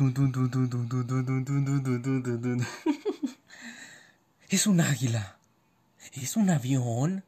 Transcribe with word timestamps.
Es 4.48 4.66
un 4.66 4.80
águila. 4.80 5.36
¿Es 6.14 6.36
un 6.36 6.48
avión? 6.48 7.22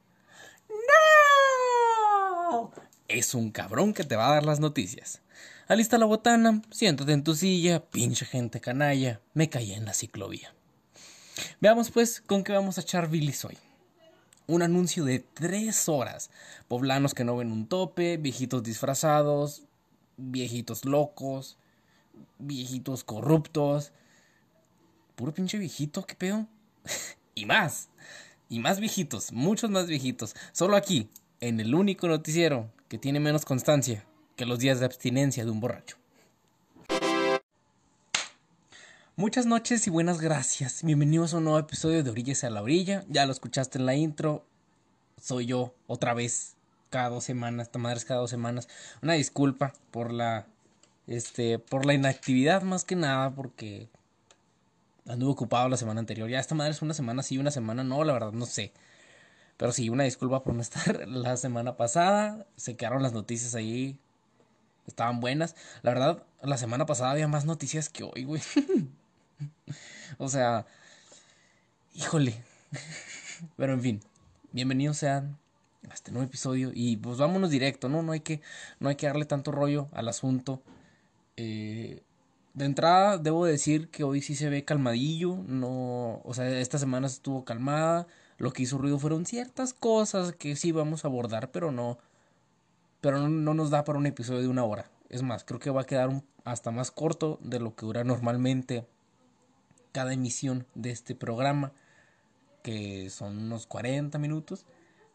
¡No! 2.51 2.73
Es 3.09 3.35
un 3.35 3.51
cabrón 3.51 3.93
que 3.93 4.05
te 4.05 4.17
va 4.17 4.29
a 4.29 4.35
dar 4.35 4.45
las 4.45 4.59
noticias. 4.59 5.21
Alista 5.69 5.99
la 5.99 6.07
botana, 6.07 6.63
siéntate 6.71 7.13
en 7.13 7.23
tu 7.23 7.35
silla, 7.35 7.85
pinche 7.85 8.25
gente 8.25 8.61
canalla, 8.61 9.21
me 9.35 9.51
caí 9.51 9.75
en 9.75 9.85
la 9.85 9.93
ciclovía. 9.93 10.55
Veamos 11.61 11.91
pues 11.91 12.23
con 12.23 12.43
qué 12.43 12.55
vamos 12.55 12.79
a 12.79 12.81
echar 12.81 13.11
bilis 13.11 13.45
hoy. 13.45 13.59
Un 14.47 14.63
anuncio 14.63 15.05
de 15.05 15.19
tres 15.19 15.91
horas. 15.91 16.31
Poblanos 16.69 17.13
que 17.13 17.25
no 17.25 17.37
ven 17.37 17.53
un 17.53 17.69
tope, 17.69 18.17
viejitos 18.17 18.63
disfrazados, 18.63 19.65
viejitos 20.17 20.87
locos, 20.87 21.59
viejitos 22.39 23.05
corruptos. 23.05 23.93
Puro 25.17 25.33
pinche 25.33 25.59
viejito, 25.59 26.05
¿qué 26.07 26.15
pedo? 26.15 26.47
y 27.35 27.47
más. 27.47 27.89
Y 28.49 28.59
más 28.59 28.81
viejitos, 28.81 29.33
muchos 29.33 29.71
más 29.71 29.87
viejitos. 29.87 30.35
Solo 30.53 30.77
aquí, 30.77 31.09
en 31.41 31.61
el 31.61 31.75
único 31.75 32.07
noticiero 32.09 32.71
que 32.89 32.99
tiene 32.99 33.21
menos 33.21 33.45
constancia 33.45 34.05
que 34.37 34.47
los 34.47 34.59
días 34.59 34.81
de 34.81 34.87
abstinencia 34.87 35.45
de 35.45 35.51
un 35.51 35.61
borracho. 35.61 35.97
Muchas 39.15 39.45
noches 39.45 39.87
y 39.87 39.91
buenas 39.91 40.21
gracias. 40.21 40.83
Bienvenidos 40.83 41.35
a 41.35 41.37
un 41.37 41.45
nuevo 41.45 41.59
episodio 41.59 42.03
de 42.03 42.11
Orillas 42.11 42.45
a 42.45 42.51
la 42.51 42.63
Orilla. 42.63 43.05
Ya 43.09 43.27
lo 43.27 43.33
escuchaste 43.33 43.79
en 43.79 43.87
la 43.87 43.95
intro. 43.95 44.47
Soy 45.21 45.47
yo, 45.47 45.75
otra 45.87 46.15
vez, 46.15 46.57
cada 46.89 47.11
dos 47.11 47.25
semanas. 47.25 47.67
Esta 47.67 47.79
madre 47.79 47.99
es 47.99 48.05
cada 48.05 48.21
dos 48.21 48.31
semanas. 48.31 48.69
Una 49.03 49.13
disculpa 49.13 49.75
por 49.91 50.13
la. 50.13 50.47
Este. 51.07 51.59
Por 51.59 51.87
la 51.87 51.95
inactividad 51.95 52.63
más 52.63 52.85
que 52.85 52.97
nada. 52.97 53.31
Porque. 53.35 53.89
Anduve 55.07 55.33
ocupado 55.33 55.69
la 55.69 55.77
semana 55.77 56.01
anterior. 56.01 56.29
Ya 56.29 56.39
esta 56.39 56.55
madre 56.55 56.73
es 56.73 56.83
una 56.83 56.95
semana 56.95 57.23
sí, 57.25 57.37
una 57.37 57.51
semana 57.51 57.83
no, 57.83 58.05
la 58.05 58.13
verdad 58.13 58.33
no 58.33 58.47
sé. 58.47 58.73
Pero 59.57 59.73
sí, 59.73 59.89
una 59.91 60.05
disculpa 60.05 60.43
por 60.45 60.55
no 60.55 60.63
estar 60.63 61.09
la 61.09 61.37
semana 61.37 61.77
pasada. 61.77 62.47
Se 62.57 62.77
quedaron 62.77 63.03
las 63.03 63.13
noticias 63.13 63.55
ahí. 63.55 63.99
Estaban 64.87 65.21
buenas. 65.21 65.57
La 65.83 65.93
verdad, 65.93 66.23
la 66.43 66.57
semana 66.57 66.87
pasada 66.87 67.13
había 67.13 67.29
más 67.29 67.45
noticias 67.45 67.89
que 67.89 68.05
hoy, 68.05 68.25
güey. 68.25 68.43
o 70.19 70.29
sea, 70.29 70.67
híjole. 71.95 72.43
Pero 73.57 73.75
en 73.75 73.83
fin, 73.83 74.01
bienvenidos 74.53 74.99
sean 74.99 75.39
a 75.89 75.95
este 75.95 76.13
nuevo 76.13 76.27
episodio 76.27 76.71
y 76.75 76.97
pues 76.97 77.19
vámonos 77.19 77.51
directo, 77.51 77.89
¿no? 77.89 78.03
No 78.03 78.13
hay 78.13 78.21
que, 78.21 78.41
no 78.81 78.89
hay 78.89 78.97
que 78.97 79.07
darle 79.07 79.25
tanto 79.25 79.53
rollo 79.53 79.89
al 79.93 80.09
asunto. 80.09 80.63
Eh, 81.37 82.03
de 82.55 82.65
entrada, 82.67 83.19
debo 83.19 83.47
decir 83.47 83.89
que 83.89 84.05
hoy 84.05 84.21
sí 84.21 84.35
se 84.35 84.51
ve 84.51 84.65
calmadillo, 84.65 85.37
no, 85.47 86.21
o 86.25 86.35
sea, 86.35 86.49
esta 86.59 86.79
semana 86.79 87.07
estuvo 87.07 87.45
calmada, 87.45 88.07
lo 88.37 88.53
que 88.53 88.65
hizo 88.65 88.77
ruido 88.77 88.99
fueron 88.99 89.25
ciertas 89.25 89.73
cosas 89.73 90.33
que 90.33 90.57
sí 90.57 90.73
vamos 90.73 91.05
a 91.05 91.09
abordar, 91.09 91.51
pero 91.51 91.73
no, 91.73 91.99
pero 93.01 93.19
no, 93.21 93.29
no 93.29 93.55
nos 93.55 93.71
da 93.71 93.85
para 93.85 93.99
un 93.99 94.07
episodio 94.07 94.41
de 94.41 94.49
una 94.49 94.65
hora. 94.65 94.91
Es 95.09 95.23
más, 95.23 95.45
creo 95.45 95.61
que 95.61 95.71
va 95.71 95.83
a 95.83 95.87
quedar 95.87 96.23
hasta 96.45 96.71
más 96.71 96.91
corto 96.91 97.39
de 97.43 97.61
lo 97.61 97.75
que 97.75 97.87
dura 97.87 98.05
normalmente 98.05 98.87
cada 99.93 100.13
emisión 100.13 100.67
de 100.75 100.91
este 100.91 101.15
programa, 101.15 101.73
que 102.63 103.11
son 103.11 103.39
unos 103.39 103.67
40 103.67 104.19
minutos. 104.19 104.67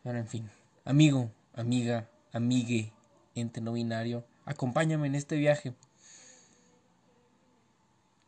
Pero 0.03 0.17
en 0.17 0.27
fin, 0.27 0.49
amigo, 0.85 1.31
amiga, 1.53 2.09
amigue, 2.31 2.93
ente 3.35 3.61
no 3.61 3.73
binario, 3.73 4.25
acompáñame 4.45 5.07
en 5.07 5.15
este 5.15 5.35
viaje 5.35 5.73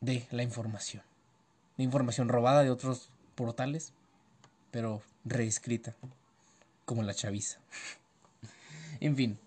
de 0.01 0.27
la 0.31 0.43
información. 0.43 1.03
De 1.77 1.83
información 1.83 2.29
robada 2.29 2.63
de 2.63 2.71
otros 2.71 3.09
portales, 3.35 3.93
pero 4.71 5.01
reescrita, 5.25 5.95
como 6.85 7.03
la 7.03 7.13
chaviza. 7.13 7.59
en 8.99 9.15
fin. 9.15 9.39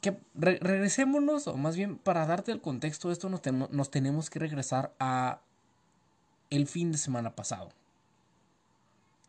Que 0.00 0.16
regresémonos, 0.34 1.48
o 1.48 1.56
más 1.56 1.76
bien 1.76 1.98
para 1.98 2.26
darte 2.26 2.52
el 2.52 2.60
contexto 2.60 3.08
de 3.08 3.14
esto, 3.14 3.28
nos, 3.28 3.42
nos 3.70 3.90
tenemos 3.90 4.30
que 4.30 4.38
regresar 4.38 4.94
a 5.00 5.40
el 6.50 6.66
fin 6.66 6.92
de 6.92 6.98
semana 6.98 7.34
pasado. 7.34 7.70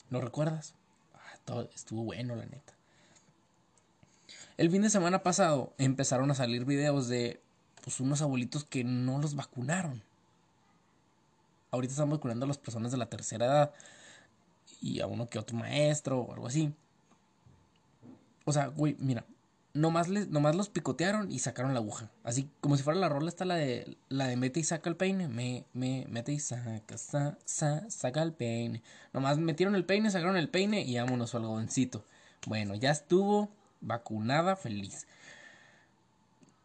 ¿Lo 0.10 0.22
recuerdas? 0.22 0.76
Ah, 1.14 1.38
todo 1.46 1.70
estuvo 1.76 2.04
bueno, 2.04 2.36
la 2.36 2.46
neta. 2.46 2.74
El 4.58 4.70
fin 4.70 4.82
de 4.82 4.90
semana 4.90 5.24
pasado 5.24 5.74
empezaron 5.78 6.30
a 6.32 6.36
salir 6.36 6.66
videos 6.66 7.08
de 7.08 7.42
pues, 7.84 8.00
unos 8.00 8.22
abuelitos 8.22 8.64
que 8.64 8.84
no 8.84 9.20
los 9.20 9.36
vacunaron. 9.36 10.02
Ahorita 11.72 11.94
están 11.94 12.10
vacunando 12.10 12.46
a 12.46 12.48
las 12.48 12.58
personas 12.58 12.92
de 12.92 12.98
la 12.98 13.10
tercera 13.10 13.46
edad 13.46 13.74
y 14.82 15.02
a 15.02 15.08
uno 15.08 15.30
que 15.30 15.40
otro 15.40 15.58
maestro 15.58 16.20
o 16.20 16.34
algo 16.34 16.48
así. 16.48 16.74
O 18.46 18.52
sea, 18.52 18.68
güey, 18.68 18.96
mira, 19.00 19.26
nomás, 19.74 20.10
nomás 20.10 20.56
los 20.56 20.70
picotearon 20.70 21.32
y 21.32 21.40
sacaron 21.40 21.74
la 21.74 21.80
aguja. 21.80 22.10
Así 22.24 22.50
como 22.62 22.78
si 22.78 22.84
fuera 22.84 23.00
la 23.00 23.10
rola, 23.10 23.30
está 23.30 23.46
la 23.46 23.56
de, 23.56 23.98
la 24.10 24.28
de 24.28 24.36
mete 24.36 24.60
y 24.60 24.64
saca 24.64 24.90
el 24.90 24.96
peine. 24.96 25.28
Me, 25.28 25.66
me, 25.74 26.06
mete 26.10 26.32
y 26.32 26.40
saca, 26.40 26.98
sa, 26.98 27.38
sa, 27.46 27.90
saca 27.90 28.24
el 28.24 28.34
peine. 28.34 28.82
Nomás 29.14 29.38
metieron 29.38 29.76
el 29.76 29.86
peine, 29.86 30.12
sacaron 30.12 30.38
el 30.38 30.50
peine 30.50 30.82
y 30.82 30.98
vámonos 30.98 31.36
al 31.36 31.44
algodoncito. 31.44 32.04
Bueno, 32.48 32.76
ya 32.76 32.92
estuvo 32.92 33.50
vacunada, 33.82 34.56
feliz. 34.56 35.08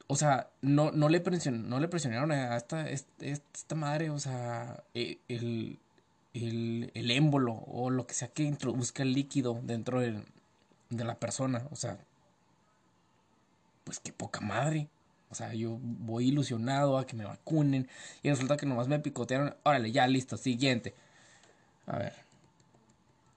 O 0.06 0.16
sea, 0.16 0.50
no, 0.60 0.92
no, 0.92 1.08
le, 1.08 1.20
presion, 1.20 1.68
no 1.68 1.80
le 1.80 1.88
presionaron 1.88 2.30
a 2.30 2.56
esta, 2.56 2.88
esta, 2.88 3.74
madre, 3.74 4.10
o 4.10 4.18
sea, 4.18 4.82
e, 4.92 5.18
el, 5.28 5.78
el, 6.34 6.90
el 6.94 7.10
émbolo 7.10 7.54
o 7.66 7.90
lo 7.90 8.06
que 8.06 8.14
sea 8.14 8.28
que 8.28 8.42
introduzca 8.42 9.02
el 9.02 9.14
líquido 9.14 9.60
dentro 9.62 10.00
de, 10.00 10.22
de 10.90 11.04
la 11.04 11.14
persona. 11.14 11.66
O 11.70 11.76
sea, 11.76 11.98
pues 13.84 13.98
qué 14.00 14.12
poca 14.12 14.40
madre. 14.40 14.88
O 15.30 15.34
sea, 15.34 15.52
yo 15.54 15.78
voy 15.80 16.28
ilusionado 16.28 16.98
a 16.98 17.06
que 17.06 17.16
me 17.16 17.24
vacunen 17.24 17.88
y 18.22 18.30
resulta 18.30 18.56
que 18.56 18.66
nomás 18.66 18.88
me 18.88 18.98
picotearon. 19.00 19.56
Órale, 19.64 19.90
ya 19.90 20.06
listo, 20.06 20.36
siguiente. 20.36 20.94
A 21.86 21.98
ver. 21.98 22.12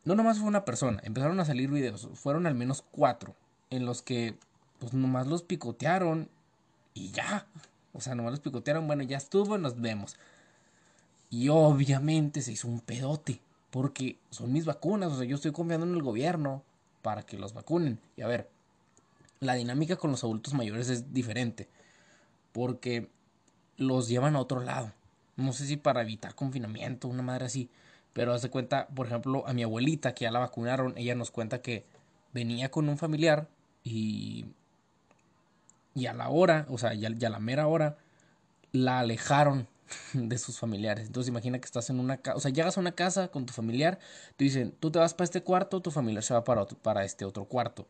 No 0.06 0.16
nomás 0.16 0.40
fue 0.40 0.48
una 0.48 0.64
persona, 0.64 1.02
empezaron 1.04 1.38
a 1.42 1.44
salir 1.44 1.70
videos, 1.70 2.08
fueron 2.14 2.48
al 2.48 2.56
menos 2.56 2.82
cuatro, 2.92 3.36
en 3.70 3.86
los 3.86 4.02
que 4.02 4.38
pues 4.80 4.94
nomás 4.94 5.28
los 5.28 5.44
picotearon 5.44 6.30
y 6.98 7.12
ya. 7.12 7.46
O 7.94 8.02
sea, 8.02 8.16
nomás 8.16 8.32
los 8.32 8.40
picotearon, 8.42 8.88
bueno, 8.88 9.04
ya 9.04 9.18
estuvo, 9.18 9.58
nos 9.58 9.80
vemos. 9.80 10.18
Y 11.30 11.50
obviamente 11.50 12.42
se 12.42 12.52
hizo 12.54 12.68
un 12.68 12.80
pedote, 12.80 13.42
porque 13.72 14.18
son 14.30 14.52
mis 14.54 14.66
vacunas, 14.66 15.12
o 15.12 15.18
sea, 15.18 15.26
yo 15.26 15.36
estoy 15.36 15.52
confiando 15.52 15.86
en 15.86 15.94
el 15.94 16.04
gobierno 16.04 16.64
para 17.02 17.24
que 17.24 17.38
los 17.38 17.54
vacunen. 17.54 18.00
Y 18.16 18.22
a 18.22 18.28
ver, 18.28 18.50
la 19.40 19.54
dinámica 19.54 19.96
con 19.96 20.12
los 20.12 20.24
adultos 20.24 20.54
mayores 20.54 20.90
es 20.90 21.14
diferente. 21.14 21.68
Porque 22.52 23.10
los 23.78 24.08
llevan 24.08 24.36
a 24.36 24.40
otro 24.40 24.62
lado. 24.62 24.92
No 25.36 25.54
sé 25.54 25.68
si 25.68 25.78
para 25.78 26.02
evitar 26.02 26.34
confinamiento, 26.36 27.08
una 27.08 27.22
madre 27.22 27.46
así. 27.46 27.70
Pero 28.14 28.34
hace 28.34 28.50
cuenta, 28.50 28.88
por 28.88 29.06
ejemplo, 29.06 29.48
a 29.48 29.54
mi 29.54 29.64
abuelita 29.64 30.16
que 30.16 30.26
ya 30.26 30.32
la 30.32 30.40
vacunaron, 30.40 30.94
ella 30.98 31.14
nos 31.14 31.30
cuenta 31.30 31.62
que 31.62 31.86
venía 32.34 32.72
con 32.72 32.90
un 32.90 32.98
familiar 32.98 33.48
y. 33.84 34.46
Y 35.98 36.06
a 36.06 36.14
la 36.14 36.30
hora, 36.30 36.68
o 36.70 36.78
sea, 36.78 36.94
ya 36.94 37.08
a 37.10 37.30
la 37.32 37.40
mera 37.40 37.66
hora, 37.66 37.98
la 38.72 39.00
alejaron 39.00 39.68
de 40.14 40.38
sus 40.38 40.60
familiares. 40.60 41.08
Entonces 41.08 41.30
imagina 41.30 41.58
que 41.58 41.66
estás 41.66 41.90
en 41.90 42.00
una 42.00 42.18
casa, 42.18 42.38
o 42.38 42.40
sea, 42.40 42.52
llegas 42.52 42.78
a 42.78 42.82
una 42.82 42.92
casa 42.92 43.30
con 43.30 43.48
tu 43.48 43.54
familiar, 43.54 43.98
te 44.36 44.44
dicen, 44.44 44.76
tú 44.80 44.92
te 44.92 45.00
vas 45.00 45.16
para 45.16 45.26
este 45.26 45.42
cuarto, 45.42 45.82
tu 45.82 45.90
familiar 45.90 46.24
se 46.24 46.36
va 46.36 46.44
para, 46.44 46.66
para 46.68 47.04
este 47.04 47.26
otro 47.26 47.46
cuarto. 47.46 47.88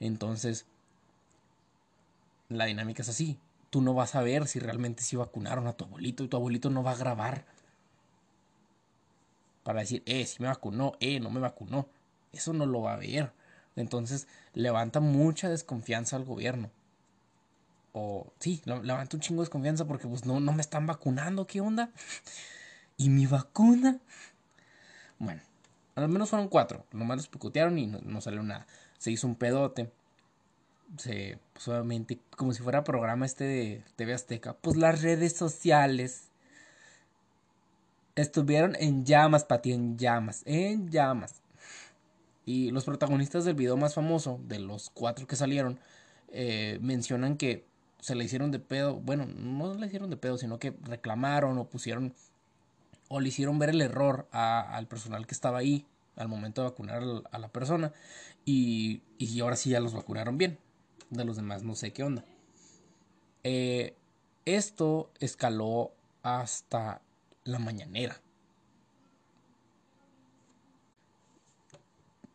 Entonces, 0.00 0.66
la 2.50 2.66
dinámica 2.66 3.00
es 3.02 3.08
así. 3.08 3.38
Tú 3.70 3.80
no 3.80 3.94
vas 3.94 4.14
a 4.16 4.20
ver 4.20 4.46
si 4.48 4.58
realmente 4.58 5.02
sí 5.02 5.16
vacunaron 5.16 5.66
a 5.66 5.72
tu 5.72 5.86
abuelito 5.86 6.24
y 6.24 6.28
tu 6.28 6.36
abuelito 6.36 6.68
no 6.68 6.82
va 6.82 6.90
a 6.90 6.96
grabar 6.96 7.46
para 9.64 9.80
decir, 9.80 10.02
eh, 10.04 10.26
si 10.26 10.42
me 10.42 10.48
vacunó, 10.48 10.92
eh, 11.00 11.20
no 11.20 11.30
me 11.30 11.40
vacunó. 11.40 11.88
Eso 12.32 12.52
no 12.52 12.66
lo 12.66 12.82
va 12.82 12.92
a 12.94 12.98
ver. 12.98 13.32
Entonces 13.76 14.28
levanta 14.52 15.00
mucha 15.00 15.48
desconfianza 15.48 16.16
al 16.16 16.24
gobierno. 16.24 16.70
O 17.98 18.30
sí, 18.40 18.60
levanta 18.66 19.16
un 19.16 19.22
chingo 19.22 19.40
de 19.40 19.46
desconfianza 19.46 19.86
porque 19.86 20.06
pues 20.06 20.26
no, 20.26 20.38
no 20.38 20.52
me 20.52 20.60
están 20.60 20.86
vacunando, 20.86 21.46
¿qué 21.46 21.62
onda? 21.62 21.90
¿Y 22.98 23.08
mi 23.08 23.26
vacuna? 23.26 24.00
Bueno, 25.18 25.40
al 25.94 26.08
menos 26.08 26.28
fueron 26.28 26.48
cuatro. 26.48 26.84
Nomás 26.92 27.16
los 27.16 27.28
picotearon 27.28 27.78
y 27.78 27.86
no, 27.86 27.98
no 28.02 28.20
salió 28.20 28.42
nada. 28.42 28.66
Se 28.98 29.10
hizo 29.10 29.26
un 29.26 29.34
pedote 29.34 29.90
se, 30.96 31.38
pues 31.52 31.66
obviamente, 31.68 32.18
como 32.36 32.52
si 32.52 32.62
fuera 32.62 32.84
programa 32.84 33.26
este 33.26 33.44
de 33.44 33.82
TV 33.96 34.14
Azteca, 34.14 34.54
pues 34.54 34.76
las 34.76 35.02
redes 35.02 35.34
sociales 35.34 36.28
estuvieron 38.14 38.76
en 38.78 39.04
llamas, 39.04 39.44
Pati, 39.44 39.72
en 39.72 39.98
llamas, 39.98 40.42
en 40.46 40.90
llamas. 40.90 41.42
Y 42.44 42.70
los 42.70 42.84
protagonistas 42.84 43.44
del 43.44 43.56
video 43.56 43.76
más 43.76 43.94
famoso, 43.94 44.40
de 44.44 44.60
los 44.60 44.90
cuatro 44.90 45.26
que 45.26 45.36
salieron, 45.36 45.80
eh, 46.28 46.78
mencionan 46.80 47.36
que 47.36 47.64
se 48.06 48.14
le 48.14 48.22
hicieron 48.22 48.52
de 48.52 48.60
pedo, 48.60 48.94
bueno, 48.94 49.26
no 49.26 49.74
le 49.74 49.88
hicieron 49.88 50.10
de 50.10 50.16
pedo, 50.16 50.38
sino 50.38 50.60
que 50.60 50.76
reclamaron 50.82 51.58
o 51.58 51.68
pusieron 51.68 52.14
o 53.08 53.18
le 53.18 53.30
hicieron 53.30 53.58
ver 53.58 53.70
el 53.70 53.80
error 53.80 54.28
al 54.30 54.86
personal 54.86 55.26
que 55.26 55.34
estaba 55.34 55.58
ahí 55.58 55.84
al 56.14 56.28
momento 56.28 56.62
de 56.62 56.68
vacunar 56.68 57.02
a 57.28 57.38
la 57.40 57.48
persona 57.48 57.92
y, 58.44 59.02
y 59.18 59.40
ahora 59.40 59.56
sí 59.56 59.70
ya 59.70 59.80
los 59.80 59.92
vacunaron 59.92 60.38
bien. 60.38 60.56
De 61.10 61.24
los 61.24 61.34
demás 61.34 61.64
no 61.64 61.74
sé 61.74 61.92
qué 61.92 62.04
onda. 62.04 62.24
Eh, 63.42 63.96
esto 64.44 65.10
escaló 65.18 65.90
hasta 66.22 67.02
la 67.42 67.58
mañanera. 67.58 68.20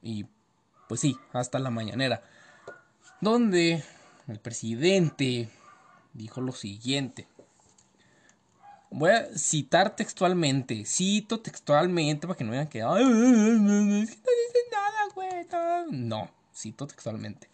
Y 0.01 0.25
pues 0.89 0.99
sí, 0.99 1.15
hasta 1.31 1.59
la 1.59 1.69
mañanera. 1.69 2.23
Donde 3.21 3.85
el 4.27 4.39
presidente 4.41 5.49
dijo 6.13 6.41
lo 6.41 6.51
siguiente. 6.51 7.27
Voy 8.89 9.11
a 9.11 9.37
citar 9.37 9.95
textualmente, 9.95 10.85
cito 10.85 11.39
textualmente 11.39 12.27
para 12.27 12.37
que 12.37 12.43
no 12.43 12.51
vean 12.51 12.67
que... 12.67 12.81
no 12.81 12.95
dice 12.95 14.19
nada, 14.71 15.07
güey. 15.15 15.47
No, 15.91 16.29
cito 16.53 16.87
textualmente. 16.87 17.49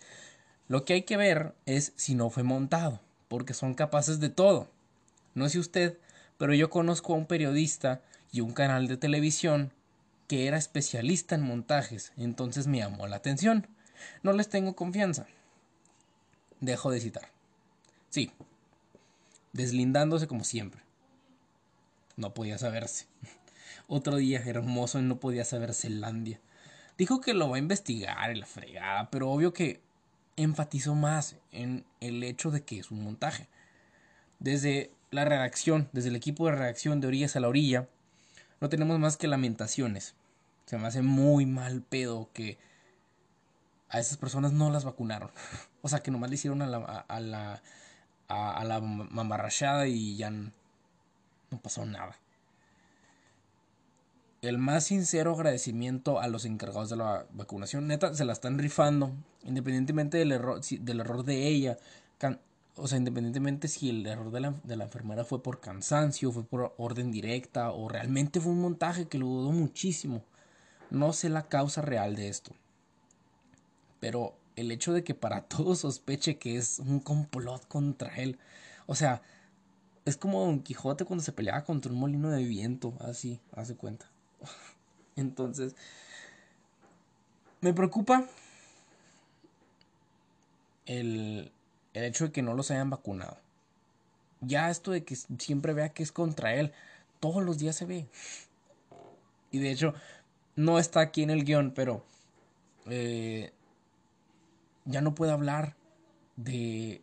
Lo 0.68 0.84
que 0.84 0.94
hay 0.94 1.04
que 1.04 1.16
ver 1.16 1.54
es 1.66 1.94
si 1.96 2.16
no 2.16 2.30
fue 2.30 2.44
montado, 2.44 3.00
porque 3.28 3.54
son 3.54 3.76
capaces 3.76 4.20
de 4.20 4.30
todo. 4.30 4.68
No 5.36 5.48
sé 5.48 5.60
usted, 5.60 6.00
pero 6.38 6.54
yo 6.54 6.70
conozco 6.70 7.14
a 7.14 7.18
un 7.18 7.28
periodista 7.28 8.02
y 8.32 8.42
un 8.42 8.54
canal 8.54 8.88
de 8.88 8.98
televisión 8.98 9.72
que 10.28 10.48
era 10.48 10.58
especialista 10.58 11.36
en 11.36 11.42
montajes, 11.42 12.12
entonces 12.18 12.68
me 12.68 12.80
llamó 12.80 13.08
la 13.08 13.16
atención. 13.16 13.68
No 14.24 14.34
les 14.34 14.50
tengo 14.50 14.76
confianza. 14.76 15.26
Dejo 16.60 16.92
de 16.92 17.00
citar. 17.00 17.30
Sí, 18.10 18.32
deslindándose 19.58 20.28
como 20.28 20.44
siempre 20.44 20.82
no 22.16 22.34
podía 22.34 22.58
saberse. 22.58 23.06
Otro 23.88 24.18
día 24.18 24.42
hermoso 24.46 25.02
no 25.02 25.20
podía 25.20 25.46
saber 25.46 25.74
Zelandia. 25.74 26.40
Dijo 26.98 27.22
que 27.22 27.34
lo 27.34 27.50
va 27.50 27.58
a 27.58 27.60
investigar 27.60 28.32
en 28.32 28.40
la 28.40 28.46
fregada, 28.46 29.10
pero 29.12 29.30
obvio 29.30 29.54
que 29.54 29.82
enfatizó 30.36 30.96
más 30.96 31.36
en 31.52 31.86
el 32.02 32.24
hecho 32.24 32.52
de 32.52 32.64
que 32.64 32.80
es 32.80 32.92
un 32.92 33.04
montaje. 33.04 33.48
Desde 34.40 34.92
la 35.12 35.26
redacción, 35.26 35.90
desde 35.94 36.10
el 36.10 36.16
equipo 36.16 36.48
de 36.48 36.54
redacción 36.54 37.00
de 37.00 37.08
Orillas 37.08 37.36
a 37.36 37.40
la 37.40 37.48
Orilla, 37.48 37.88
no 38.60 38.70
tenemos 38.70 39.00
más 39.00 39.18
que 39.18 39.28
lamentaciones. 39.28 40.16
Se 40.66 40.78
me 40.78 40.88
hace 40.88 41.02
muy 41.02 41.46
mal 41.46 41.82
pedo 41.82 42.30
que 42.34 42.58
a 43.90 44.00
esas 44.00 44.18
personas 44.18 44.54
no 44.54 44.70
las 44.72 44.86
vacunaron. 44.86 45.32
o 45.82 45.88
sea, 45.88 46.00
que 46.00 46.12
nomás 46.12 46.30
le 46.30 46.36
hicieron 46.36 46.62
a, 46.62 46.68
la, 47.20 47.62
a, 48.28 48.64
la 48.66 48.80
mamarrachada 48.82 49.88
y 49.88 50.16
ya 50.16 50.30
no 50.30 50.52
pasó 51.62 51.86
nada. 51.86 52.18
El 54.42 54.60
más 54.60 54.86
sincero 54.86 55.34
agradecimiento 55.34 56.20
a 56.20 56.28
los 56.28 56.46
encargados 56.46 56.90
de 56.90 56.98
la 56.98 57.26
vacunación. 57.32 57.88
Neta, 57.88 58.14
se 58.14 58.26
la 58.26 58.34
están 58.34 58.60
rifando. 58.60 59.12
Independientemente 59.44 60.18
del 60.18 60.32
error, 60.32 60.62
del 60.62 61.00
error 61.00 61.24
de 61.24 61.48
ella. 61.48 61.78
o 62.76 62.88
sea, 62.88 62.98
independientemente 62.98 63.68
si 63.68 63.90
el 63.90 64.06
error 64.06 64.32
de 64.32 64.40
la, 64.42 64.54
de 64.64 64.76
la, 64.76 64.84
enfermera 64.84 65.24
fue 65.24 65.42
por 65.42 65.60
cansancio, 65.60 66.32
fue 66.32 66.44
por 66.44 66.76
orden 66.78 67.12
directa 67.12 67.72
o 67.72 67.90
realmente 67.90 68.40
fue 68.40 68.52
un 68.52 68.62
montaje 68.62 69.08
que 69.08 69.18
lo 69.18 69.26
dudó 69.26 69.52
muchísimo. 69.52 70.24
No 70.92 71.14
sé 71.14 71.30
la 71.30 71.48
causa 71.48 71.82
real 71.82 72.16
de 72.16 72.30
esto. 72.30 72.52
Pero 74.00 74.36
el 74.58 74.72
hecho 74.72 74.92
de 74.92 75.06
que 75.06 75.16
para 75.16 75.42
todos 75.48 75.80
sospeche 75.80 76.38
que 76.38 76.58
es 76.58 76.80
un 76.80 77.00
complot 77.00 77.66
contra 77.70 78.14
él. 78.18 78.38
O 78.88 78.96
sea, 78.96 79.22
es 80.04 80.18
como 80.18 80.42
Don 80.46 80.62
Quijote 80.62 81.06
cuando 81.06 81.24
se 81.24 81.32
peleaba 81.32 81.64
contra 81.64 81.92
un 81.92 82.00
molino 82.00 82.30
de 82.30 82.44
viento, 82.44 82.94
así, 83.00 83.40
hace 83.54 83.76
cuenta. 83.76 84.10
Entonces, 85.16 85.76
me 87.62 87.74
preocupa 87.74 88.26
el, 90.86 91.52
el 91.94 92.04
hecho 92.04 92.26
de 92.26 92.32
que 92.32 92.42
no 92.42 92.54
los 92.54 92.72
hayan 92.72 92.90
vacunado. 92.90 93.38
Ya 94.42 94.70
esto 94.70 94.92
de 94.92 95.04
que 95.04 95.16
siempre 95.16 95.74
vea 95.74 95.90
que 95.90 96.04
es 96.04 96.12
contra 96.12 96.54
él, 96.54 96.72
todos 97.20 97.44
los 97.44 97.58
días 97.58 97.76
se 97.76 97.86
ve. 97.86 98.08
Y 99.52 99.60
de 99.60 99.72
hecho, 99.72 99.94
no 100.56 100.80
está 100.80 101.02
aquí 101.02 101.24
en 101.24 101.32
el 101.32 101.44
guion, 101.44 101.72
pero 101.72 102.04
eh, 102.86 103.52
ya 104.88 105.02
no 105.02 105.14
puede 105.14 105.32
hablar 105.32 105.76
de 106.36 107.02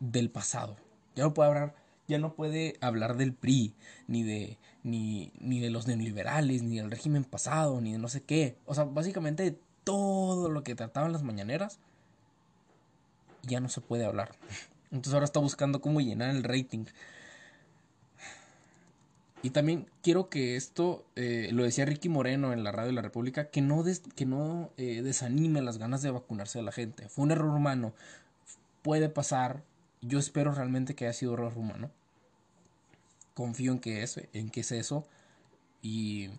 del 0.00 0.30
pasado. 0.30 0.76
Ya 1.14 1.24
no 1.24 1.34
puede 1.34 1.48
hablar 1.48 1.74
ya 2.08 2.18
no 2.18 2.34
puede 2.34 2.76
hablar 2.80 3.16
del 3.16 3.32
PRI, 3.32 3.74
ni 4.06 4.22
de, 4.22 4.58
ni, 4.82 5.32
ni 5.40 5.60
de 5.60 5.70
los 5.70 5.86
neoliberales, 5.86 6.62
ni 6.62 6.76
del 6.76 6.90
régimen 6.90 7.24
pasado, 7.24 7.80
ni 7.80 7.92
de 7.92 7.98
no 7.98 8.08
sé 8.08 8.22
qué. 8.22 8.58
O 8.66 8.74
sea, 8.74 8.84
básicamente 8.84 9.42
de 9.44 9.58
todo 9.84 10.50
lo 10.50 10.62
que 10.62 10.74
trataban 10.74 11.12
las 11.12 11.22
mañaneras, 11.22 11.78
ya 13.42 13.60
no 13.60 13.68
se 13.68 13.80
puede 13.80 14.04
hablar. 14.04 14.32
Entonces 14.90 15.14
ahora 15.14 15.24
está 15.24 15.40
buscando 15.40 15.80
cómo 15.80 16.00
llenar 16.00 16.30
el 16.30 16.44
rating. 16.44 16.84
Y 19.42 19.50
también 19.50 19.88
quiero 20.02 20.28
que 20.28 20.54
esto, 20.54 21.04
eh, 21.16 21.48
lo 21.52 21.64
decía 21.64 21.84
Ricky 21.84 22.08
Moreno 22.08 22.52
en 22.52 22.62
la 22.62 22.70
radio 22.70 22.88
de 22.88 22.94
la 22.94 23.02
República, 23.02 23.50
que 23.50 23.60
no, 23.60 23.84
que 24.14 24.24
no 24.24 24.70
eh, 24.76 25.02
desanime 25.02 25.60
las 25.62 25.78
ganas 25.78 26.00
de 26.00 26.12
vacunarse 26.12 26.60
de 26.60 26.64
la 26.64 26.70
gente. 26.70 27.08
Fue 27.08 27.24
un 27.24 27.32
error 27.32 27.50
humano. 27.50 27.92
Puede 28.82 29.08
pasar, 29.08 29.64
yo 30.00 30.20
espero 30.20 30.54
realmente 30.54 30.94
que 30.94 31.06
haya 31.06 31.12
sido 31.12 31.34
error 31.34 31.52
humano. 31.56 31.90
Confío 33.34 33.72
en 33.72 33.80
que 33.80 34.04
es, 34.04 34.20
en 34.32 34.48
que 34.50 34.60
es 34.60 34.70
eso. 34.70 35.08
Y 35.82 36.30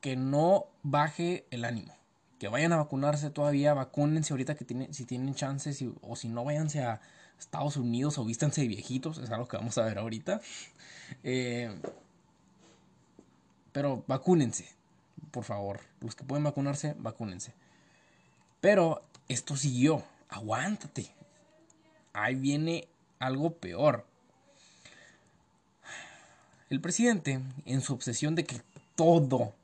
que 0.00 0.16
no 0.16 0.66
baje 0.82 1.46
el 1.50 1.64
ánimo. 1.64 1.94
Que 2.40 2.48
vayan 2.48 2.72
a 2.72 2.78
vacunarse 2.78 3.30
todavía, 3.30 3.74
vacúnense 3.74 4.32
ahorita 4.32 4.56
que 4.56 4.64
tienen, 4.64 4.92
si 4.92 5.04
tienen 5.04 5.34
chances, 5.36 5.84
o 6.02 6.16
si 6.16 6.28
no, 6.28 6.44
váyanse 6.44 6.82
a 6.82 7.00
Estados 7.38 7.76
Unidos 7.76 8.18
o 8.18 8.24
vístanse 8.24 8.62
de 8.62 8.68
viejitos, 8.68 9.18
es 9.18 9.30
algo 9.30 9.46
que 9.48 9.56
vamos 9.56 9.78
a 9.78 9.84
ver 9.84 9.98
ahorita. 9.98 10.40
Eh, 11.22 11.70
pero 13.72 14.04
vacúnense, 14.06 14.68
por 15.30 15.44
favor. 15.44 15.80
Los 16.00 16.14
que 16.14 16.24
pueden 16.24 16.44
vacunarse, 16.44 16.94
vacúnense. 16.98 17.54
Pero 18.60 19.02
esto 19.28 19.56
siguió 19.56 20.04
aguántate. 20.28 21.10
Ahí 22.12 22.34
viene 22.34 22.88
algo 23.18 23.54
peor. 23.54 24.04
El 26.70 26.80
presidente, 26.80 27.40
en 27.64 27.80
su 27.80 27.94
obsesión 27.94 28.34
de 28.34 28.44
que 28.44 28.60
todo, 28.94 29.54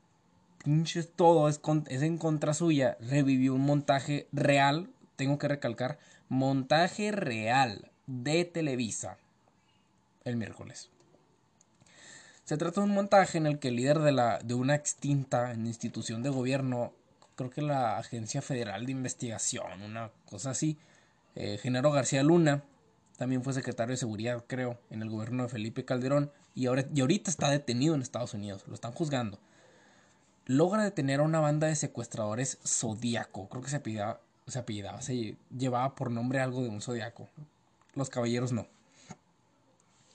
pinches 0.63 1.09
todo 1.15 1.47
es, 1.49 1.59
es 1.87 2.01
en 2.01 2.17
contra 2.17 2.53
suya, 2.53 2.97
revivió 2.99 3.53
un 3.53 3.61
montaje 3.61 4.27
real, 4.31 4.89
tengo 5.15 5.37
que 5.37 5.47
recalcar, 5.47 5.99
montaje 6.35 7.11
real 7.11 7.91
de 8.07 8.45
Televisa 8.45 9.17
el 10.25 10.35
miércoles. 10.35 10.89
Se 12.43 12.57
trata 12.57 12.81
de 12.81 12.87
un 12.87 12.93
montaje 12.93 13.37
en 13.37 13.47
el 13.47 13.57
que 13.57 13.69
el 13.69 13.77
líder 13.77 13.99
de, 13.99 14.11
la, 14.11 14.39
de 14.39 14.53
una 14.53 14.75
extinta 14.75 15.53
institución 15.53 16.21
de 16.21 16.29
gobierno 16.29 16.93
creo 17.35 17.49
que 17.49 17.61
la 17.61 17.97
Agencia 17.97 18.41
Federal 18.41 18.85
de 18.85 18.91
Investigación, 18.91 19.81
una 19.81 20.11
cosa 20.29 20.51
así. 20.51 20.77
Eh, 21.35 21.57
Genaro 21.61 21.91
García 21.91 22.23
Luna 22.23 22.63
también 23.17 23.43
fue 23.43 23.53
secretario 23.53 23.93
de 23.93 23.97
Seguridad, 23.97 24.43
creo, 24.45 24.77
en 24.89 25.01
el 25.01 25.09
gobierno 25.09 25.43
de 25.43 25.49
Felipe 25.49 25.85
Calderón 25.85 26.31
y, 26.53 26.67
ahora, 26.67 26.85
y 26.93 27.01
ahorita 27.01 27.29
está 27.29 27.49
detenido 27.49 27.95
en 27.95 28.01
Estados 28.01 28.33
Unidos, 28.33 28.63
lo 28.67 28.75
están 28.75 28.91
juzgando. 28.91 29.39
Logra 30.45 30.83
detener 30.83 31.21
a 31.21 31.23
una 31.23 31.39
banda 31.39 31.67
de 31.67 31.75
secuestradores 31.75 32.59
zodiaco, 32.65 33.49
creo 33.49 33.63
que 33.63 33.69
se 33.69 33.77
apellidaba, 33.77 34.21
se, 34.47 34.59
apellidaba, 34.59 35.01
se 35.01 35.37
llevaba 35.55 35.95
por 35.95 36.11
nombre 36.11 36.39
algo 36.39 36.63
de 36.63 36.69
un 36.69 36.81
zodiaco. 36.81 37.27
Los 37.93 38.09
caballeros 38.09 38.51
no. 38.51 38.67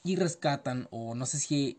Y 0.03 0.17
rescatan, 0.17 0.89
o 0.91 1.15
no 1.15 1.27
sé 1.27 1.39
si 1.39 1.79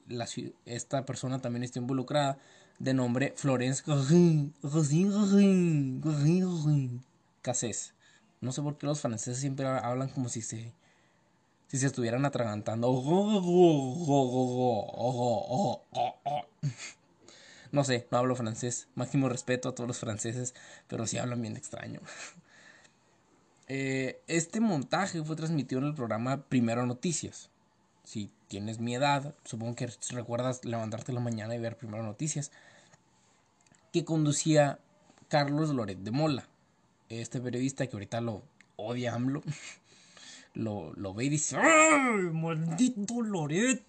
esta 0.65 1.05
persona 1.05 1.39
también 1.39 1.63
está 1.63 1.79
involucrada, 1.79 2.37
de 2.77 2.93
nombre 2.93 3.33
Florence 3.35 3.83
Cassés. 7.41 7.93
No 8.41 8.51
sé 8.51 8.61
por 8.61 8.77
qué 8.77 8.87
los 8.87 9.01
franceses 9.01 9.39
siempre 9.39 9.67
hablan 9.67 10.09
como 10.09 10.29
si 10.29 10.41
se, 10.41 10.73
si 11.67 11.77
se 11.77 11.87
estuvieran 11.87 12.25
atragantando. 12.25 12.91
No 17.71 17.85
sé, 17.85 18.05
no 18.11 18.17
hablo 18.17 18.35
francés. 18.35 18.89
Máximo 18.95 19.29
respeto 19.29 19.69
a 19.69 19.75
todos 19.75 19.87
los 19.87 19.97
franceses, 19.97 20.53
pero 20.89 21.07
sí 21.07 21.17
hablan 21.17 21.41
bien 21.41 21.55
extraño. 21.55 22.01
Eh, 23.73 24.21
este 24.27 24.59
montaje 24.59 25.23
fue 25.23 25.37
transmitido 25.37 25.79
en 25.79 25.87
el 25.87 25.93
programa 25.93 26.43
Primero 26.43 26.85
Noticias. 26.85 27.49
Si 28.03 28.29
tienes 28.49 28.79
mi 28.79 28.95
edad, 28.95 29.33
supongo 29.45 29.75
que 29.75 29.89
recuerdas 30.09 30.65
levantarte 30.65 31.13
la 31.13 31.21
mañana 31.21 31.55
y 31.55 31.59
ver 31.59 31.77
Primero 31.77 32.03
Noticias 32.03 32.51
que 33.93 34.03
conducía 34.03 34.79
Carlos 35.29 35.69
Loret 35.69 35.99
de 35.99 36.11
Mola, 36.11 36.49
este 37.07 37.39
periodista 37.39 37.87
que 37.87 37.95
ahorita 37.95 38.19
lo 38.19 38.43
odia 38.75 39.13
AMLO. 39.15 39.41
Lo, 40.53 41.13
ve 41.13 41.23
y 41.23 41.29
dice, 41.29 41.55
¡ay, 41.55 42.23
maldito 42.33 43.21
Loret! 43.21 43.85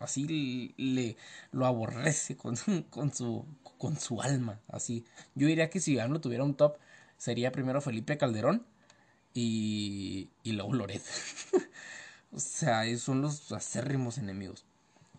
Así 0.00 0.74
le, 0.76 1.16
lo 1.52 1.66
aborrece 1.66 2.36
con, 2.36 2.56
con, 2.90 3.14
su, 3.14 3.44
con 3.78 3.96
su 3.96 4.20
alma. 4.20 4.58
Así. 4.66 5.04
Yo 5.36 5.46
diría 5.46 5.70
que 5.70 5.78
si 5.78 6.00
AMLO 6.00 6.20
tuviera 6.20 6.42
un 6.42 6.56
top, 6.56 6.78
sería 7.18 7.52
primero 7.52 7.80
Felipe 7.80 8.18
Calderón 8.18 8.66
y, 9.34 10.28
y 10.42 10.52
luego 10.52 10.74
Loret. 10.74 11.02
o 12.32 12.40
sea, 12.40 12.84
son 12.98 13.22
los 13.22 13.52
acérrimos 13.52 14.18
enemigos. 14.18 14.64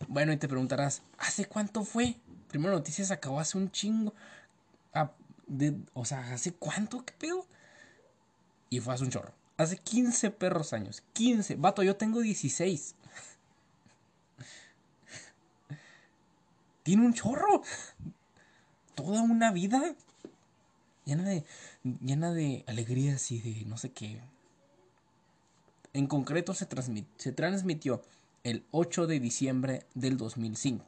Bueno, 0.07 0.31
y 0.31 0.37
te 0.37 0.47
preguntarás, 0.47 1.01
¿hace 1.17 1.45
cuánto 1.45 1.83
fue? 1.83 2.17
Primero 2.49 2.73
Noticias 2.73 3.11
acabó 3.11 3.39
hace 3.39 3.57
un 3.57 3.71
chingo. 3.71 4.13
Ah, 4.93 5.11
o 5.93 6.05
sea, 6.05 6.33
¿hace 6.33 6.53
cuánto? 6.53 7.03
¿Qué 7.03 7.13
pedo? 7.17 7.45
Y 8.69 8.79
fue 8.79 8.93
hace 8.93 9.03
un 9.03 9.09
chorro. 9.09 9.33
Hace 9.57 9.77
15 9.77 10.31
perros 10.31 10.73
años. 10.73 11.03
15. 11.13 11.55
Vato, 11.55 11.83
yo 11.83 11.95
tengo 11.95 12.21
16. 12.21 12.95
Tiene 16.83 17.05
un 17.05 17.13
chorro. 17.13 17.63
Toda 18.95 19.21
una 19.21 19.51
vida. 19.51 19.95
Llena 21.07 21.23
de, 21.23 21.45
llena 22.01 22.33
de 22.33 22.65
alegrías 22.67 23.31
y 23.31 23.39
de 23.39 23.65
no 23.65 23.77
sé 23.77 23.93
qué. 23.93 24.21
En 25.93 26.05
concreto 26.07 26.53
se, 26.53 26.67
se 27.15 27.31
transmitió 27.31 28.01
el 28.43 28.65
8 28.71 29.07
de 29.07 29.21
diciembre 29.21 29.85
del 29.95 30.17
2005. 30.17 30.83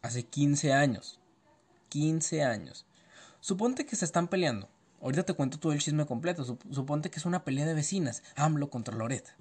Hace 0.00 0.22
15 0.22 0.72
años. 0.72 1.20
15 1.90 2.42
años. 2.42 2.86
Suponte 3.40 3.84
que 3.84 3.96
se 3.96 4.06
están 4.06 4.28
peleando. 4.28 4.70
Ahorita 5.02 5.24
te 5.24 5.34
cuento 5.34 5.58
todo 5.58 5.72
el 5.72 5.80
chisme 5.80 6.06
completo. 6.06 6.42
Suponte 6.70 7.10
que 7.10 7.18
es 7.18 7.26
una 7.26 7.44
pelea 7.44 7.66
de 7.66 7.74
vecinas. 7.74 8.22
AMLO 8.34 8.70
contra 8.70 8.96
Loret. 8.96 9.36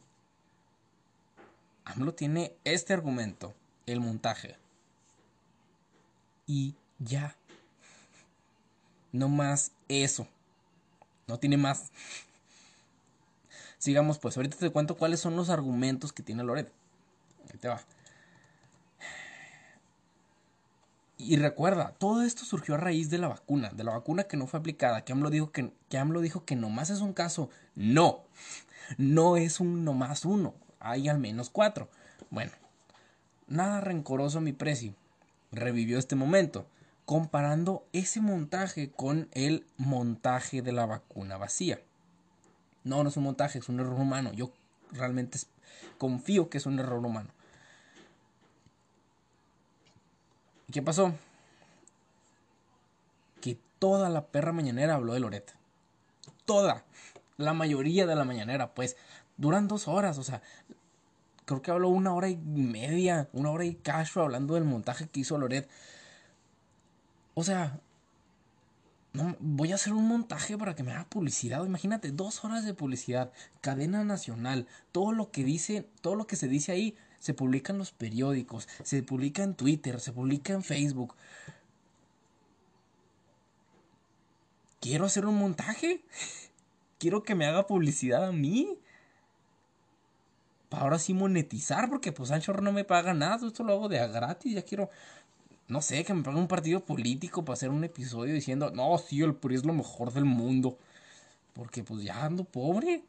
AMLO 1.86 2.14
tiene 2.14 2.58
este 2.66 2.94
argumento. 2.94 3.54
El 3.86 4.02
montaje. 4.02 4.58
Y 6.46 6.76
ya. 7.00 7.36
No 9.12 9.30
más 9.30 9.72
eso. 9.88 10.28
No 11.28 11.40
tiene 11.40 11.58
más. 11.58 11.92
Sigamos 13.78 14.20
pues. 14.20 14.38
Ahorita 14.38 14.58
te 14.58 14.70
cuento 14.70 14.98
cuáles 14.98 15.20
son 15.20 15.36
los 15.36 15.50
argumentos 15.50 16.12
que 16.12 16.24
tiene 16.24 16.44
Loret. 16.44 16.72
Ahí 17.52 17.58
te 17.60 17.68
va. 17.68 17.82
Y 21.18 21.38
recuerda, 21.38 21.94
todo 21.98 22.24
esto 22.24 22.44
surgió 22.44 22.76
a 22.76 22.78
raíz 22.78 23.10
de 23.10 23.18
la 23.18 23.30
vacuna, 23.30 23.70
de 23.70 23.84
la 23.84 23.94
vacuna 23.94 24.26
que 24.26 24.36
no 24.38 24.48
fue 24.48 24.60
aplicada, 24.60 25.06
que 25.06 25.14
AMLO 25.14 25.30
dijo 25.30 25.52
que, 25.52 25.72
que, 25.90 25.98
AMLO 25.98 26.20
dijo 26.20 26.44
que 26.44 26.56
nomás 26.56 26.90
es 26.90 27.00
un 27.00 27.14
caso. 27.14 27.50
No, 27.74 28.26
no 28.98 29.38
es 29.38 29.60
un 29.60 29.86
nomás 29.86 30.26
uno, 30.26 30.54
hay 30.80 31.08
al 31.08 31.18
menos 31.18 31.50
cuatro. 31.50 31.90
Bueno, 32.30 32.52
nada 33.48 33.82
rencoroso 33.82 34.42
mi 34.42 34.52
precio. 34.52 34.94
Revivió 35.52 35.98
este 35.98 36.16
momento, 36.16 36.68
comparando 37.06 37.86
ese 37.94 38.20
montaje 38.20 38.92
con 38.92 39.30
el 39.32 39.66
montaje 39.78 40.62
de 40.62 40.72
la 40.72 40.86
vacuna 40.86 41.38
vacía. 41.38 41.80
No, 42.84 43.04
no 43.04 43.10
es 43.10 43.18
un 43.18 43.24
montaje, 43.24 43.60
es 43.60 43.70
un 43.70 43.80
error 43.80 44.00
humano. 44.00 44.32
Yo 44.34 44.52
realmente 44.92 45.40
confío 45.98 46.50
que 46.50 46.58
es 46.58 46.66
un 46.66 46.80
error 46.80 47.06
humano. 47.06 47.30
qué 50.72 50.82
pasó? 50.82 51.14
Que 53.40 53.58
toda 53.80 54.10
la 54.10 54.26
perra 54.26 54.52
mañanera 54.52 54.96
habló 54.96 55.14
de 55.14 55.22
Loreta. 55.22 55.54
Toda. 56.44 56.84
La 57.38 57.54
mayoría 57.54 58.06
de 58.06 58.16
la 58.16 58.26
mañanera, 58.26 58.74
pues. 58.74 58.98
Duran 59.38 59.68
dos 59.68 59.88
horas, 59.88 60.18
o 60.18 60.24
sea. 60.24 60.42
Creo 61.46 61.62
que 61.62 61.72
habló 61.72 61.90
una 61.90 62.14
hora 62.14 62.28
y 62.28 62.36
media, 62.36 63.30
una 63.32 63.52
hora 63.52 63.64
y 63.64 63.76
cacho 63.76 64.22
hablando 64.22 64.56
del 64.56 64.64
montaje 64.64 65.08
que 65.08 65.22
hizo 65.22 65.38
Loret. 65.38 65.70
O 67.36 67.44
sea, 67.44 67.80
voy 69.40 69.72
a 69.72 69.76
hacer 69.76 69.94
un 69.94 70.08
montaje 70.08 70.58
para 70.58 70.76
que 70.76 70.84
me 70.84 70.92
haga 70.92 71.10
publicidad. 71.10 71.64
Imagínate, 71.66 72.12
dos 72.12 72.44
horas 72.44 72.66
de 72.66 72.74
publicidad, 72.74 73.32
cadena 73.62 74.04
nacional, 74.04 74.68
todo 74.92 75.12
lo 75.12 75.32
que 75.32 75.44
dice, 75.44 75.88
todo 76.02 76.16
lo 76.16 76.28
que 76.28 76.36
se 76.36 76.48
dice 76.48 76.72
ahí 76.72 76.96
se 77.20 77.34
publica 77.34 77.74
en 77.74 77.80
los 77.80 77.92
periódicos, 77.92 78.68
se 78.84 79.04
publica 79.04 79.44
en 79.44 79.56
Twitter, 79.56 80.00
se 80.00 80.12
publica 80.12 80.54
en 80.54 80.64
Facebook. 80.64 81.16
Quiero 84.80 85.06
hacer 85.06 85.26
un 85.26 85.36
montaje. 85.36 86.02
Quiero 87.00 87.24
que 87.24 87.36
me 87.36 87.46
haga 87.46 87.68
publicidad 87.68 88.26
a 88.26 88.32
mí. 88.32 88.78
Para 90.70 90.84
ahora 90.84 91.00
sí 91.00 91.14
monetizar, 91.14 91.90
porque 91.90 92.12
pues 92.12 92.32
Anchor 92.32 92.62
no 92.62 92.72
me 92.72 92.84
paga 92.84 93.14
nada. 93.14 93.48
Esto 93.48 93.64
lo 93.64 93.74
hago 93.74 93.90
de 93.90 94.08
gratis. 94.08 94.54
Ya 94.54 94.62
quiero, 94.62 94.90
no 95.68 95.82
sé, 95.82 96.04
que 96.04 96.14
me 96.14 96.24
pague 96.24 96.38
un 96.38 96.48
partido 96.48 96.86
político 96.86 97.44
para 97.44 97.56
hacer 97.56 97.70
un 97.70 97.84
episodio 97.84 98.34
diciendo, 98.34 98.72
no, 98.72 98.98
sí, 98.98 99.22
el 99.22 99.36
PRI 99.36 99.56
es 99.56 99.66
lo 99.66 99.74
mejor 99.74 100.14
del 100.14 100.26
mundo. 100.26 100.78
Porque 101.54 101.84
pues 101.84 102.04
ya 102.04 102.26
ando 102.26 102.44
pobre. 102.44 103.04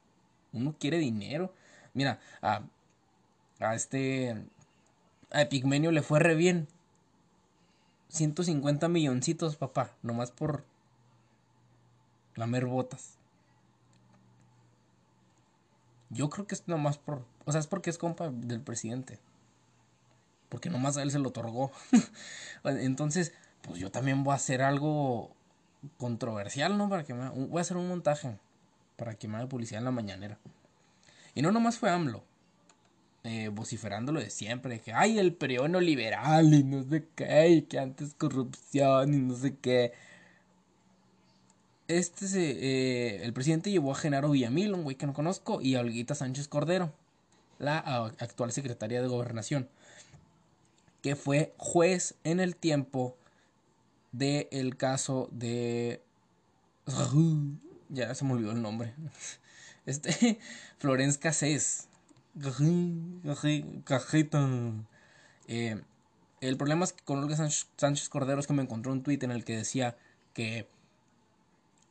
Uno 0.52 0.74
quiere 0.78 0.98
dinero. 0.98 1.52
Mira, 1.94 2.20
a 2.42 2.62
a 3.60 3.74
este. 3.74 4.42
A 5.30 5.42
Epigmenio 5.42 5.92
le 5.92 6.02
fue 6.02 6.18
re 6.18 6.34
bien. 6.34 6.66
150 8.08 8.88
milloncitos, 8.88 9.56
papá. 9.56 9.94
Nomás 10.02 10.32
por. 10.32 10.64
Lamer 12.34 12.66
botas. 12.66 13.18
Yo 16.08 16.30
creo 16.30 16.46
que 16.46 16.54
es 16.54 16.66
nomás 16.66 16.98
por. 16.98 17.24
O 17.44 17.52
sea, 17.52 17.60
es 17.60 17.66
porque 17.66 17.90
es 17.90 17.98
compa 17.98 18.30
del 18.30 18.60
presidente. 18.60 19.20
Porque 20.50 20.68
nomás 20.68 20.98
a 20.98 21.02
él 21.02 21.10
se 21.10 21.18
lo 21.18 21.30
otorgó. 21.30 21.72
Entonces, 22.64 23.32
pues 23.62 23.80
yo 23.80 23.90
también 23.90 24.22
voy 24.22 24.32
a 24.32 24.36
hacer 24.36 24.60
algo 24.60 25.34
controversial, 25.96 26.76
¿no? 26.76 26.90
Para 26.90 27.04
que 27.04 27.14
me. 27.14 27.30
Voy 27.30 27.58
a 27.58 27.62
hacer 27.62 27.78
un 27.78 27.88
montaje. 27.88 28.36
Para 28.96 29.14
que 29.14 29.28
me 29.28 29.38
haga 29.38 29.48
publicidad 29.48 29.78
en 29.78 29.86
la 29.86 29.90
mañanera. 29.92 30.38
Y 31.34 31.40
no 31.40 31.52
nomás 31.52 31.78
fue 31.78 31.88
AMLO 31.88 32.22
eh, 33.22 33.50
vociferando 33.52 34.12
lo 34.12 34.20
de 34.20 34.30
siempre, 34.30 34.80
que 34.80 34.94
hay 34.94 35.18
el 35.18 35.34
periodo 35.34 35.80
liberal 35.80 36.54
y 36.54 36.64
no 36.64 36.82
sé 36.88 37.06
qué, 37.14 37.48
y 37.50 37.62
que 37.62 37.78
antes 37.78 38.14
corrupción 38.14 39.12
y 39.12 39.18
no 39.18 39.36
sé 39.36 39.56
qué. 39.56 39.92
Este 41.86 42.26
eh, 42.36 43.22
el 43.22 43.32
presidente 43.34 43.70
llevó 43.70 43.92
a 43.92 43.94
Genaro 43.94 44.30
Villamil, 44.30 44.72
un 44.72 44.84
güey 44.84 44.96
que 44.96 45.06
no 45.06 45.12
conozco, 45.12 45.60
y 45.60 45.74
a 45.74 45.80
Olguita 45.80 46.14
Sánchez 46.14 46.48
Cordero, 46.48 46.94
la 47.58 47.78
actual 48.18 48.52
secretaria 48.52 49.02
de 49.02 49.08
gobernación, 49.08 49.68
que 51.02 51.16
fue 51.16 51.54
juez 51.56 52.14
en 52.24 52.40
el 52.40 52.56
tiempo 52.56 53.16
del 54.12 54.48
el 54.50 54.76
caso 54.76 55.28
de... 55.32 56.02
Ya 57.92 58.14
se 58.14 58.24
me 58.24 58.34
olvidó 58.34 58.52
el 58.52 58.62
nombre. 58.62 58.94
Este, 59.86 60.38
Florence 60.78 61.18
Cassés 61.18 61.88
eh, 65.48 65.82
el 66.40 66.56
problema 66.56 66.84
es 66.84 66.92
que 66.92 67.04
con 67.04 67.18
Olga 67.18 67.36
Sánchez 67.36 68.08
Cordero 68.08 68.40
es 68.40 68.46
que 68.46 68.52
me 68.52 68.62
encontró 68.62 68.92
un 68.92 69.02
tuit 69.02 69.22
en 69.22 69.30
el 69.30 69.44
que 69.44 69.56
decía 69.56 69.96
que 70.32 70.68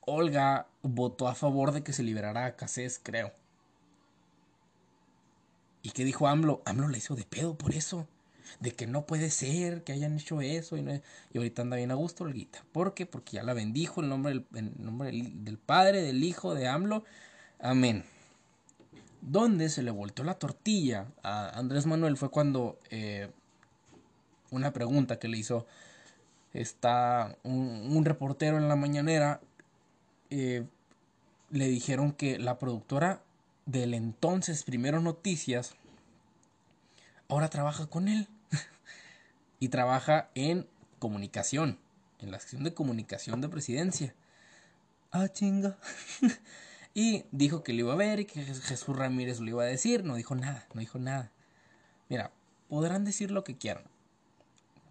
Olga 0.06 0.68
votó 0.82 1.28
a 1.28 1.36
favor 1.36 1.72
de 1.72 1.84
que 1.84 1.94
se 1.94 2.04
liberara 2.04 2.46
a 2.46 2.56
Cassés, 2.56 3.00
creo. 3.04 3.34
¿Y 5.82 5.92
qué 5.92 6.04
dijo 6.04 6.28
AMLO? 6.28 6.62
AMLO 6.66 6.88
le 6.88 6.98
hizo 6.98 7.16
de 7.16 7.26
pedo 7.26 7.56
por 7.56 7.74
eso. 7.74 8.08
De 8.60 8.72
que 8.72 8.88
no 8.88 9.06
puede 9.06 9.30
ser 9.30 9.84
que 9.84 9.94
hayan 9.94 10.18
hecho 10.18 10.42
eso. 10.42 10.78
Y, 10.78 10.82
y 11.34 11.38
ahorita 11.38 11.62
anda 11.62 11.78
bien 11.78 11.92
a 11.92 11.96
gusto, 11.96 12.24
Olguita. 12.24 12.64
¿Por 12.72 12.94
qué? 12.94 13.06
Porque 13.06 13.38
ya 13.38 13.44
la 13.44 13.54
bendijo 13.54 14.02
el 14.02 14.10
nombre, 14.10 14.44
el 14.54 14.72
nombre 14.78 15.12
del 15.12 15.58
Padre, 15.58 16.02
del 16.02 16.24
Hijo, 16.24 16.54
de 16.56 16.68
AMLO. 16.68 17.04
Amén 17.60 18.04
donde 19.22 19.70
se 19.70 19.84
le 19.84 19.92
volteó 19.92 20.24
la 20.24 20.36
tortilla 20.36 21.08
a 21.24 21.50
Andrés 21.50 21.86
Manuel 21.86 22.18
fue 22.18 22.30
cuando 22.30 22.80
eh, 22.90 23.30
una 24.52 24.72
pregunta 24.72 25.20
que 25.20 25.28
le 25.28 25.38
hizo 25.38 25.68
está 26.54 27.36
un, 27.44 28.04
reportero 28.06 28.58
en 28.58 28.70
la 28.70 28.76
mañanera 28.76 29.42
eh, 30.30 30.66
le 31.52 31.68
dijeron 31.68 32.14
que 32.14 32.40
la 32.40 32.58
productora 32.60 33.22
del 33.66 33.94
entonces 33.94 34.64
Primero 34.64 35.02
Noticias 35.02 35.76
ahora 37.28 37.50
trabaja 37.50 37.88
con 37.88 38.08
él 38.08 38.28
y 39.60 39.70
trabaja 39.70 40.30
en 40.36 40.68
comunicación, 41.00 41.80
en 42.20 42.32
la 42.32 42.40
sección 42.40 42.64
de 42.64 42.74
comunicación 42.74 43.42
de 43.42 43.50
presidencia. 43.50 44.16
Ah, 45.12 45.28
chinga. 45.28 45.78
Y 46.94 47.26
dijo 47.32 47.64
que 47.64 47.74
lo 47.74 47.80
iba 47.80 47.94
a 47.94 47.98
ver 47.98 48.20
y 48.20 48.26
que 48.26 48.44
Jesús 48.44 48.96
Ramírez 48.96 49.40
lo 49.40 49.48
iba 49.48 49.64
a 49.64 49.68
decir. 49.68 50.04
No 50.04 50.16
dijo 50.16 50.36
nada, 50.36 50.68
no 50.74 50.82
dijo 50.82 51.00
nada. 51.00 51.32
Mira, 52.10 52.32
podrán 52.68 53.06
decir 53.06 53.32
lo 53.32 53.44
que 53.44 53.58
quieran. 53.58 53.84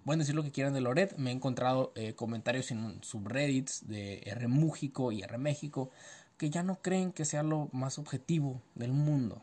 pueden 0.05 0.21
decir 0.21 0.35
lo 0.35 0.43
que 0.43 0.53
quieran 0.53 0.73
de 0.73 0.81
Loret. 0.81 1.17
Me 1.19 1.31
he 1.31 1.33
encontrado 1.35 1.93
eh, 1.97 2.15
comentarios 2.15 2.71
en 2.71 3.03
subreddits 3.03 3.89
de 3.89 4.23
R 4.25 4.49
Mújico 4.49 5.13
y 5.13 5.23
R 5.23 5.37
México 5.39 5.91
que 6.39 6.51
ya 6.51 6.63
no 6.63 6.81
creen 6.81 7.13
que 7.13 7.25
sea 7.25 7.43
lo 7.43 7.69
más 7.73 7.99
objetivo 7.99 8.63
del 8.75 8.93
mundo. 8.93 9.43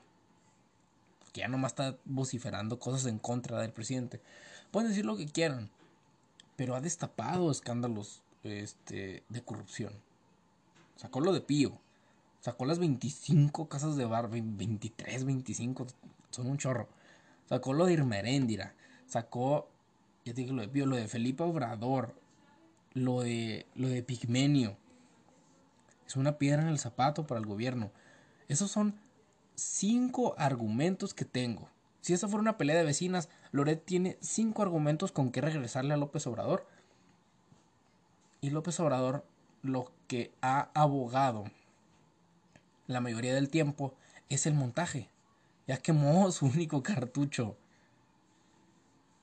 Que 1.34 1.42
ya 1.42 1.50
nomás 1.50 1.74
está 1.74 1.98
vociferando 2.06 2.80
cosas 2.80 3.06
en 3.06 3.20
contra 3.20 3.60
del 3.60 3.74
presidente. 3.74 4.22
Pueden 4.76 4.90
decir 4.90 5.06
lo 5.06 5.16
que 5.16 5.26
quieran. 5.26 5.70
Pero 6.58 6.76
ha 6.76 6.82
destapado 6.82 7.50
escándalos 7.50 8.22
este, 8.44 9.24
de 9.30 9.42
corrupción. 9.42 9.94
Sacó 10.98 11.22
lo 11.22 11.32
de 11.32 11.40
Pío. 11.40 11.80
Sacó 12.42 12.66
las 12.66 12.78
25 12.80 13.70
casas 13.70 13.96
de 13.96 14.04
bar, 14.04 14.30
23, 14.30 15.24
25, 15.24 15.88
son 16.30 16.48
un 16.48 16.58
chorro. 16.58 16.90
Sacó 17.48 17.72
lo 17.72 17.86
de 17.86 17.94
Irmeréndira. 17.94 18.76
Sacó, 19.08 19.70
ya 20.26 20.34
te 20.34 20.46
lo 20.46 20.62
de 20.62 20.68
Pío, 20.68 20.86
lo 20.86 20.98
de 20.98 21.08
Felipe 21.08 21.44
Obrador. 21.44 22.14
Lo 22.94 23.22
de, 23.22 23.68
lo 23.76 23.88
de 23.88 24.04
Pigmenio. 24.04 24.76
Es 26.06 26.18
una 26.18 26.38
piedra 26.38 26.64
en 26.64 26.68
el 26.68 26.80
zapato 26.80 27.26
para 27.26 27.40
el 27.40 27.46
gobierno. 27.46 27.92
Esos 28.50 28.72
son 28.72 29.00
cinco 29.56 30.36
argumentos 30.38 31.14
que 31.14 31.24
tengo. 31.24 31.70
Si 32.06 32.14
esa 32.14 32.28
fuera 32.28 32.42
una 32.42 32.58
pelea 32.58 32.76
de 32.76 32.84
vecinas, 32.84 33.30
Loret 33.52 33.84
tiene 33.84 34.20
cinco 34.22 34.62
argumentos 34.62 35.12
con 35.12 35.32
que 35.32 35.42
regresarle 35.42 35.96
a 35.96 35.98
López 35.98 36.28
Obrador. 36.28 36.68
Y 38.42 38.52
López 38.52 38.80
Obrador 38.80 39.26
lo 39.64 39.92
que 40.08 40.32
ha 40.40 40.70
abogado 40.76 41.46
la 42.86 43.02
mayoría 43.02 43.34
del 43.34 43.50
tiempo 43.50 43.96
es 44.30 44.46
el 44.46 44.54
montaje. 44.54 45.10
Ya 45.66 45.78
quemó 45.78 46.32
su 46.32 46.46
único 46.46 46.84
cartucho. 46.84 47.58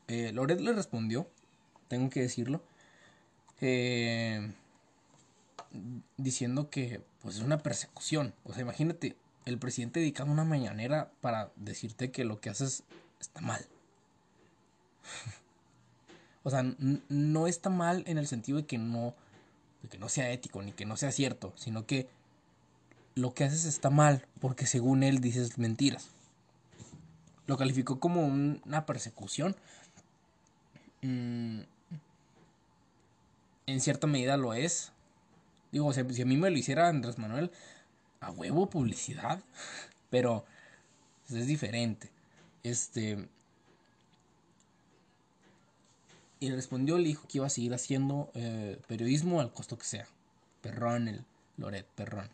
Eh, 0.08 0.32
Loret 0.32 0.60
le 0.60 0.72
respondió, 0.72 1.30
tengo 1.86 2.10
que 2.10 2.22
decirlo, 2.22 2.64
eh, 3.60 4.52
diciendo 6.16 6.68
que 6.68 7.00
pues 7.20 7.36
es 7.36 7.42
una 7.42 7.58
persecución. 7.58 8.34
O 8.42 8.52
sea, 8.52 8.62
imagínate, 8.62 9.14
el 9.44 9.58
presidente 9.58 10.00
dedicando 10.00 10.32
una 10.32 10.44
mañanera 10.44 11.10
para 11.20 11.50
decirte 11.56 12.10
que 12.10 12.24
lo 12.24 12.40
que 12.40 12.50
haces 12.50 12.84
está 13.20 13.40
mal. 13.40 13.64
o 16.42 16.50
sea, 16.50 16.64
no 17.08 17.46
está 17.46 17.70
mal 17.70 18.04
en 18.06 18.18
el 18.18 18.26
sentido 18.26 18.58
de 18.58 18.66
que 18.66 18.78
no, 18.78 19.14
de 19.82 19.88
que 19.88 19.98
no 19.98 20.08
sea 20.08 20.30
ético 20.30 20.62
ni 20.62 20.72
que 20.72 20.86
no 20.86 20.96
sea 20.96 21.12
cierto, 21.12 21.52
sino 21.56 21.86
que 21.86 22.08
lo 23.14 23.34
que 23.34 23.44
haces 23.44 23.64
está 23.64 23.90
mal 23.90 24.26
porque 24.40 24.66
según 24.66 25.02
él 25.02 25.20
dices 25.20 25.58
mentiras. 25.58 26.08
Lo 27.46 27.56
calificó 27.56 27.98
como 27.98 28.26
una 28.26 28.86
persecución. 28.86 29.56
Mm, 31.02 31.62
en 33.66 33.80
cierta 33.80 34.06
medida 34.06 34.36
lo 34.36 34.54
es. 34.54 34.92
Digo, 35.72 35.92
si 35.92 36.00
a 36.00 36.26
mí 36.26 36.36
me 36.36 36.50
lo 36.50 36.58
hiciera 36.58 36.88
Andrés 36.88 37.18
Manuel, 37.18 37.50
a 38.22 38.30
huevo 38.30 38.70
publicidad. 38.70 39.42
Pero 40.08 40.44
es 41.28 41.46
diferente. 41.46 42.10
Este. 42.62 43.28
Y 46.40 46.50
respondió, 46.50 46.98
le 46.98 47.08
dijo 47.08 47.28
que 47.28 47.38
iba 47.38 47.46
a 47.46 47.50
seguir 47.50 47.74
haciendo 47.74 48.30
eh, 48.34 48.80
periodismo 48.88 49.40
al 49.40 49.52
costo 49.52 49.78
que 49.78 49.84
sea. 49.84 50.08
Perrón, 50.60 51.08
el 51.08 51.24
Loret, 51.56 51.86
perrón. 51.94 52.30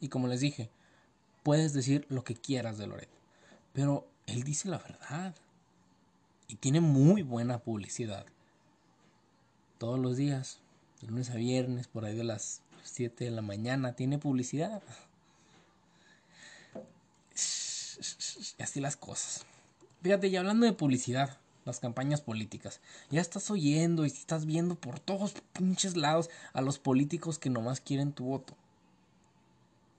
Y 0.00 0.08
como 0.08 0.28
les 0.28 0.40
dije, 0.40 0.70
puedes 1.42 1.72
decir 1.72 2.06
lo 2.08 2.24
que 2.24 2.34
quieras 2.34 2.78
de 2.78 2.86
Loret. 2.86 3.10
Pero 3.72 4.08
él 4.26 4.44
dice 4.44 4.68
la 4.68 4.78
verdad. 4.78 5.34
Y 6.46 6.56
tiene 6.56 6.80
muy 6.80 7.22
buena 7.22 7.58
publicidad. 7.58 8.24
Todos 9.76 9.98
los 9.98 10.16
días, 10.16 10.60
de 11.00 11.08
lunes 11.08 11.30
a 11.30 11.34
viernes, 11.34 11.86
por 11.86 12.06
ahí 12.06 12.16
de 12.16 12.24
las 12.24 12.62
7 12.84 13.24
de 13.24 13.30
la 13.30 13.42
mañana, 13.42 13.94
tiene 13.94 14.18
publicidad. 14.18 14.82
Y 18.58 18.62
así 18.62 18.80
las 18.80 18.96
cosas. 18.96 19.44
Fíjate, 20.02 20.28
y 20.28 20.36
hablando 20.36 20.66
de 20.66 20.72
publicidad, 20.72 21.38
las 21.64 21.80
campañas 21.80 22.20
políticas, 22.20 22.80
ya 23.10 23.20
estás 23.20 23.50
oyendo 23.50 24.04
y 24.04 24.08
estás 24.08 24.46
viendo 24.46 24.74
por 24.74 25.00
todos 25.00 25.34
pinches 25.52 25.96
lados 25.96 26.30
a 26.52 26.62
los 26.62 26.78
políticos 26.78 27.38
que 27.38 27.50
nomás 27.50 27.80
quieren 27.80 28.12
tu 28.12 28.24
voto 28.24 28.56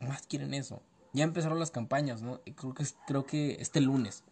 más 0.08 0.26
quieren 0.28 0.54
eso. 0.54 0.82
Ya 1.14 1.24
empezaron 1.24 1.60
las 1.60 1.72
campañas, 1.72 2.22
¿no? 2.22 2.42
Creo 2.56 2.74
que, 2.74 2.86
creo 3.08 3.26
que 3.26 3.58
este 3.60 3.82
lunes. 3.82 4.24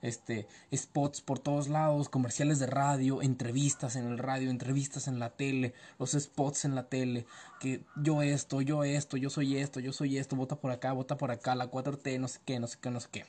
Este, 0.00 0.46
spots 0.74 1.20
por 1.20 1.38
todos 1.38 1.68
lados, 1.68 2.08
comerciales 2.08 2.58
de 2.58 2.66
radio, 2.66 3.20
entrevistas 3.20 3.96
en 3.96 4.06
el 4.06 4.18
radio, 4.18 4.50
entrevistas 4.50 5.08
en 5.08 5.18
la 5.18 5.30
tele, 5.30 5.74
los 5.98 6.12
spots 6.12 6.64
en 6.64 6.74
la 6.74 6.88
tele, 6.88 7.26
que 7.58 7.84
yo 7.96 8.22
esto, 8.22 8.60
yo 8.60 8.84
esto, 8.84 9.16
yo 9.16 9.30
soy 9.30 9.56
esto, 9.56 9.80
yo 9.80 9.92
soy 9.92 10.18
esto, 10.18 10.36
vota 10.36 10.56
por 10.56 10.70
acá, 10.70 10.92
vota 10.92 11.16
por 11.16 11.30
acá, 11.30 11.54
la 11.54 11.70
4T, 11.70 12.20
no 12.20 12.28
sé 12.28 12.40
qué, 12.44 12.60
no 12.60 12.66
sé 12.68 12.78
qué, 12.80 12.90
no 12.90 13.00
sé 13.00 13.08
qué. 13.10 13.26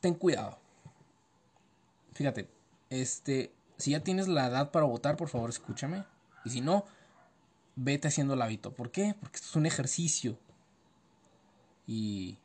Ten 0.00 0.14
cuidado. 0.14 0.58
Fíjate, 2.12 2.48
este, 2.90 3.52
si 3.76 3.92
ya 3.92 4.00
tienes 4.00 4.28
la 4.28 4.46
edad 4.46 4.70
para 4.70 4.86
votar, 4.86 5.16
por 5.16 5.28
favor, 5.28 5.50
escúchame. 5.50 6.04
Y 6.44 6.50
si 6.50 6.60
no, 6.60 6.84
vete 7.74 8.08
haciendo 8.08 8.34
el 8.34 8.42
hábito. 8.42 8.72
¿Por 8.72 8.90
qué? 8.90 9.14
Porque 9.20 9.36
esto 9.36 9.48
es 9.50 9.56
un 9.56 9.66
ejercicio. 9.66 10.38
Y... 11.86 12.38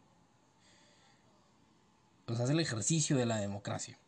Pues 2.32 2.40
haz 2.40 2.50
el 2.50 2.62
ejercicio 2.62 3.18
de 3.18 3.26
la 3.26 3.42
democracia. 3.42 4.00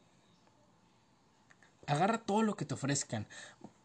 Agarra 1.88 2.20
todo 2.20 2.42
lo 2.42 2.56
que 2.56 2.64
te 2.64 2.74
ofrezcan. 2.74 3.28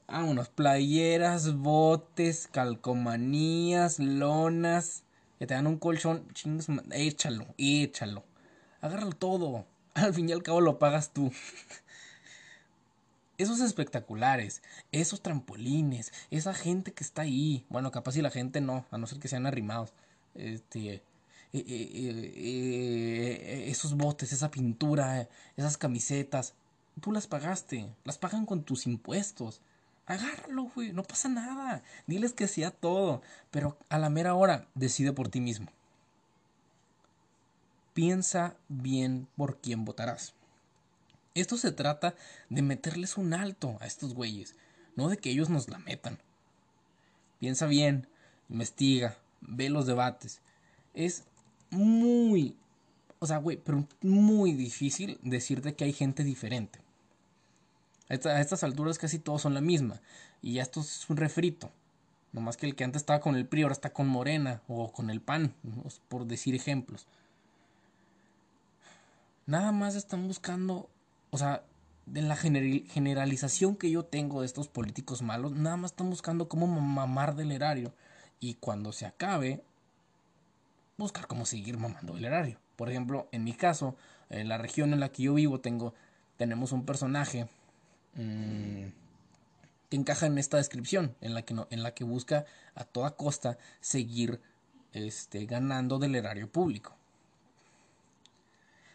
Vámonos, 0.06 0.48
playeras, 0.48 1.56
botes, 1.56 2.46
calcomanías, 2.46 3.98
lonas. 3.98 5.02
Que 5.40 5.48
te 5.48 5.54
dan 5.54 5.66
un 5.66 5.76
colchón, 5.76 6.24
échalo, 6.92 7.46
échalo. 7.58 8.22
Agárralo 8.80 9.10
todo. 9.10 9.66
Al 9.94 10.14
fin 10.14 10.28
y 10.28 10.32
al 10.32 10.44
cabo 10.44 10.60
lo 10.60 10.78
pagas 10.78 11.12
tú. 11.12 11.32
esos 13.38 13.58
espectaculares, 13.58 14.62
esos 14.92 15.20
trampolines, 15.20 16.12
esa 16.30 16.54
gente 16.54 16.92
que 16.92 17.02
está 17.02 17.22
ahí, 17.22 17.66
bueno, 17.70 17.90
capaz 17.90 18.12
si 18.12 18.22
la 18.22 18.30
gente 18.30 18.60
no, 18.60 18.86
a 18.92 18.98
no 18.98 19.08
ser 19.08 19.18
que 19.18 19.26
sean 19.26 19.46
arrimados, 19.46 19.94
este, 20.36 21.02
eh, 21.52 22.90
esos 23.68 23.94
botes, 23.96 24.32
esa 24.32 24.50
pintura, 24.50 25.28
esas 25.56 25.76
camisetas, 25.76 26.54
tú 27.00 27.12
las 27.12 27.26
pagaste, 27.26 27.94
las 28.04 28.18
pagan 28.18 28.46
con 28.46 28.64
tus 28.64 28.86
impuestos. 28.86 29.60
Agárralo, 30.06 30.70
güey, 30.74 30.92
no 30.92 31.02
pasa 31.02 31.28
nada. 31.28 31.82
Diles 32.06 32.32
que 32.32 32.48
sea 32.48 32.70
todo, 32.70 33.22
pero 33.50 33.78
a 33.88 33.98
la 33.98 34.08
mera 34.10 34.34
hora 34.34 34.66
decide 34.74 35.12
por 35.12 35.28
ti 35.28 35.40
mismo. 35.40 35.68
Piensa 37.92 38.56
bien 38.68 39.28
por 39.36 39.58
quién 39.60 39.84
votarás. 39.84 40.34
Esto 41.34 41.56
se 41.56 41.72
trata 41.72 42.14
de 42.48 42.62
meterles 42.62 43.16
un 43.16 43.34
alto 43.34 43.76
a 43.80 43.86
estos 43.86 44.14
güeyes, 44.14 44.56
no 44.96 45.08
de 45.08 45.18
que 45.18 45.30
ellos 45.30 45.50
nos 45.50 45.68
la 45.68 45.78
metan. 45.78 46.18
Piensa 47.38 47.66
bien, 47.66 48.08
investiga, 48.48 49.18
ve 49.40 49.68
los 49.68 49.86
debates. 49.86 50.40
Es 50.94 51.24
muy, 51.70 52.56
o 53.18 53.26
sea, 53.26 53.38
güey, 53.38 53.56
pero 53.56 53.86
muy 54.02 54.52
difícil 54.52 55.18
decirte 55.22 55.74
que 55.74 55.84
hay 55.84 55.92
gente 55.92 56.24
diferente. 56.24 56.78
A, 58.08 58.14
estas 58.14 58.64
alturas 58.64 58.98
casi 58.98 59.18
todos 59.18 59.42
son 59.42 59.54
la 59.54 59.60
misma. 59.60 60.00
Y 60.40 60.54
ya 60.54 60.62
esto 60.62 60.80
es 60.80 61.08
un 61.08 61.16
refrito. 61.16 61.70
No 62.32 62.40
más 62.40 62.56
que 62.56 62.66
el 62.66 62.74
que 62.74 62.84
antes 62.84 63.02
estaba 63.02 63.20
con 63.20 63.36
el 63.36 63.46
PRI 63.46 63.62
ahora 63.62 63.72
está 63.72 63.92
con 63.92 64.06
Morena 64.06 64.62
o 64.68 64.92
con 64.92 65.10
el 65.10 65.20
PAN, 65.20 65.54
por 66.08 66.26
decir 66.26 66.54
ejemplos. 66.54 67.06
Nada 69.46 69.72
más 69.72 69.94
están 69.94 70.26
buscando 70.28 70.90
o 71.30 71.38
sea, 71.38 71.62
de 72.06 72.22
la 72.22 72.36
generalización 72.36 73.76
que 73.76 73.90
yo 73.90 74.04
tengo 74.04 74.40
de 74.40 74.46
estos 74.46 74.68
políticos 74.68 75.22
malos, 75.22 75.52
nada 75.52 75.76
más 75.76 75.92
están 75.92 76.10
buscando 76.10 76.48
cómo 76.48 76.66
mamar 76.66 77.36
del 77.36 77.52
erario. 77.52 77.92
Y 78.40 78.54
cuando 78.54 78.92
se 78.92 79.04
acabe, 79.04 79.62
buscar 80.98 81.26
cómo 81.26 81.46
seguir 81.46 81.78
mamando 81.78 82.14
del 82.14 82.26
erario. 82.26 82.58
Por 82.76 82.90
ejemplo, 82.90 83.28
en 83.32 83.44
mi 83.44 83.54
caso, 83.54 83.96
en 84.28 84.48
la 84.48 84.58
región 84.58 84.92
en 84.92 85.00
la 85.00 85.10
que 85.10 85.22
yo 85.22 85.34
vivo, 85.34 85.60
tengo, 85.60 85.94
tenemos 86.36 86.72
un 86.72 86.84
personaje 86.84 87.48
mmm, 88.14 88.88
que 89.88 89.96
encaja 89.96 90.26
en 90.26 90.36
esta 90.36 90.58
descripción, 90.58 91.14
en 91.22 91.32
la 91.32 91.42
que, 91.42 91.54
no, 91.54 91.66
en 91.70 91.82
la 91.82 91.94
que 91.94 92.04
busca 92.04 92.44
a 92.74 92.84
toda 92.84 93.16
costa 93.16 93.56
seguir 93.80 94.40
este, 94.92 95.46
ganando 95.46 95.98
del 95.98 96.14
erario 96.14 96.52
público. 96.52 96.94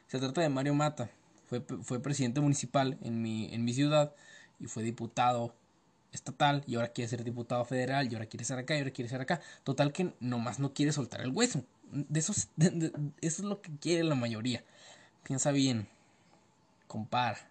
Se 0.07 0.19
trata 0.19 0.41
de 0.41 0.49
Mario 0.49 0.75
Mata 0.75 1.09
fue, 1.61 1.99
presidente 1.99 2.41
municipal 2.41 2.97
en 3.01 3.21
mi, 3.21 3.53
en 3.53 3.63
mi 3.63 3.73
ciudad 3.73 4.13
y 4.59 4.67
fue 4.67 4.83
diputado 4.83 5.55
estatal 6.11 6.63
y 6.67 6.75
ahora 6.75 6.89
quiere 6.89 7.09
ser 7.09 7.23
diputado 7.23 7.65
federal 7.65 8.11
y 8.11 8.15
ahora 8.15 8.27
quiere 8.27 8.45
ser 8.45 8.59
acá 8.59 8.75
y 8.75 8.79
ahora 8.79 8.91
quiere 8.91 9.09
ser 9.09 9.21
acá. 9.21 9.41
Total 9.63 9.91
que 9.91 10.13
nomás 10.19 10.59
no 10.59 10.73
quiere 10.73 10.91
soltar 10.91 11.21
el 11.21 11.31
hueso. 11.31 11.63
De 11.93 12.19
eso, 12.19 12.33
eso 12.57 13.01
es 13.21 13.39
lo 13.39 13.61
que 13.61 13.71
quiere 13.77 14.03
la 14.03 14.15
mayoría. 14.15 14.63
Piensa 15.23 15.51
bien. 15.51 15.87
compara. 16.87 17.49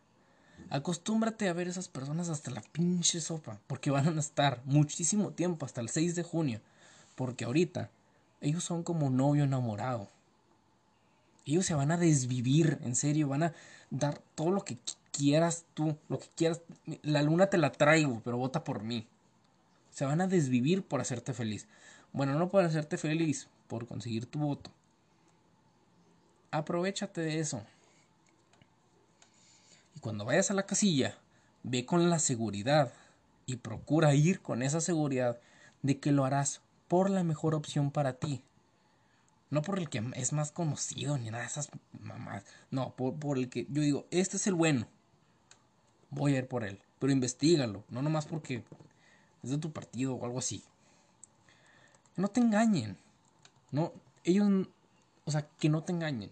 Acostúmbrate 0.71 1.49
a 1.49 1.53
ver 1.53 1.69
esas 1.69 1.89
personas 1.89 2.29
hasta 2.29 2.51
la 2.51 2.61
pinche 2.61 3.21
sopa, 3.21 3.61
porque 3.67 3.91
van 3.91 4.17
a 4.17 4.21
estar 4.21 4.63
muchísimo 4.65 5.33
tiempo, 5.33 5.67
hasta 5.67 5.81
el 5.81 5.89
6 5.89 6.15
de 6.15 6.23
junio, 6.23 6.61
porque 7.17 7.45
ahorita 7.45 7.91
ellos 8.41 8.65
son 8.65 8.83
como 8.83 9.11
novio 9.11 9.45
enamorado. 9.45 10.09
Ellos 11.45 11.67
se 11.67 11.75
van 11.75 11.91
a 11.91 11.97
desvivir, 11.97 12.79
en 12.83 12.95
serio, 12.95 13.29
van 13.29 13.43
a 13.43 13.53
dar 13.91 14.21
todo 14.35 14.51
lo 14.51 14.65
que 14.65 14.79
quieras 15.11 15.65
tú, 15.75 15.97
lo 16.09 16.19
que 16.19 16.29
quieras. 16.37 16.61
La 17.03 17.23
luna 17.23 17.49
te 17.49 17.59
la 17.59 17.73
traigo, 17.73 18.21
pero 18.25 18.39
vota 18.39 18.65
por 18.65 18.83
mí. 18.83 19.07
Se 19.91 20.05
van 20.05 20.21
a 20.21 20.29
desvivir 20.29 20.83
por 20.83 21.01
hacerte 21.01 21.35
feliz. 21.35 21.67
Bueno, 22.13 22.35
no 22.39 22.49
por 22.49 22.65
hacerte 22.65 22.99
feliz, 22.99 23.49
por 23.69 23.87
conseguir 23.87 24.27
tu 24.27 24.39
voto. 24.39 24.71
Aprovechate 26.51 27.23
de 27.23 27.39
eso. 27.39 27.63
Y 29.97 30.01
cuando 30.01 30.25
vayas 30.25 30.51
a 30.51 30.55
la 30.55 30.67
casilla, 30.67 31.17
ve 31.63 31.87
con 31.87 32.11
la 32.11 32.19
seguridad 32.19 32.93
y 33.47 33.57
procura 33.57 34.15
ir 34.15 34.41
con 34.41 34.63
esa 34.63 34.81
seguridad 34.81 35.41
de 35.83 35.99
que 35.99 36.13
lo 36.13 36.25
harás 36.25 36.61
por 36.89 37.11
la 37.11 37.25
mejor 37.25 37.55
opción 37.55 37.91
para 37.91 38.15
ti. 38.15 38.43
No 39.51 39.63
por 39.63 39.79
el 39.79 39.89
que 39.89 40.03
es 40.15 40.33
más 40.33 40.51
conocido 40.51 41.19
ni 41.19 41.31
nada 41.31 41.43
de 41.43 41.49
esas 41.49 41.71
mamás. 42.01 42.45
No, 42.71 42.95
por, 42.95 43.39
el 43.39 43.49
que 43.49 43.67
yo 43.71 43.83
digo, 43.83 44.07
este 44.11 44.37
es 44.37 44.47
el 44.47 44.55
bueno. 44.55 44.87
Voy 46.11 46.35
a 46.35 46.39
ir 46.39 46.49
por 46.49 46.65
él. 46.65 46.81
Pero 46.99 47.13
investigalo. 47.13 47.85
No 47.89 48.01
nomás 48.01 48.27
porque 48.27 48.65
es 49.43 49.51
de 49.51 49.59
tu 49.59 49.73
partido 49.73 50.15
o 50.15 50.25
algo 50.25 50.39
así. 50.39 50.65
No 52.17 52.29
te 52.29 52.41
engañen. 52.41 52.99
No, 53.71 53.93
ellos, 54.25 54.69
o 55.25 55.31
sea, 55.31 55.49
que 55.59 55.69
no 55.69 55.83
te 55.83 55.93
engañen. 55.93 56.31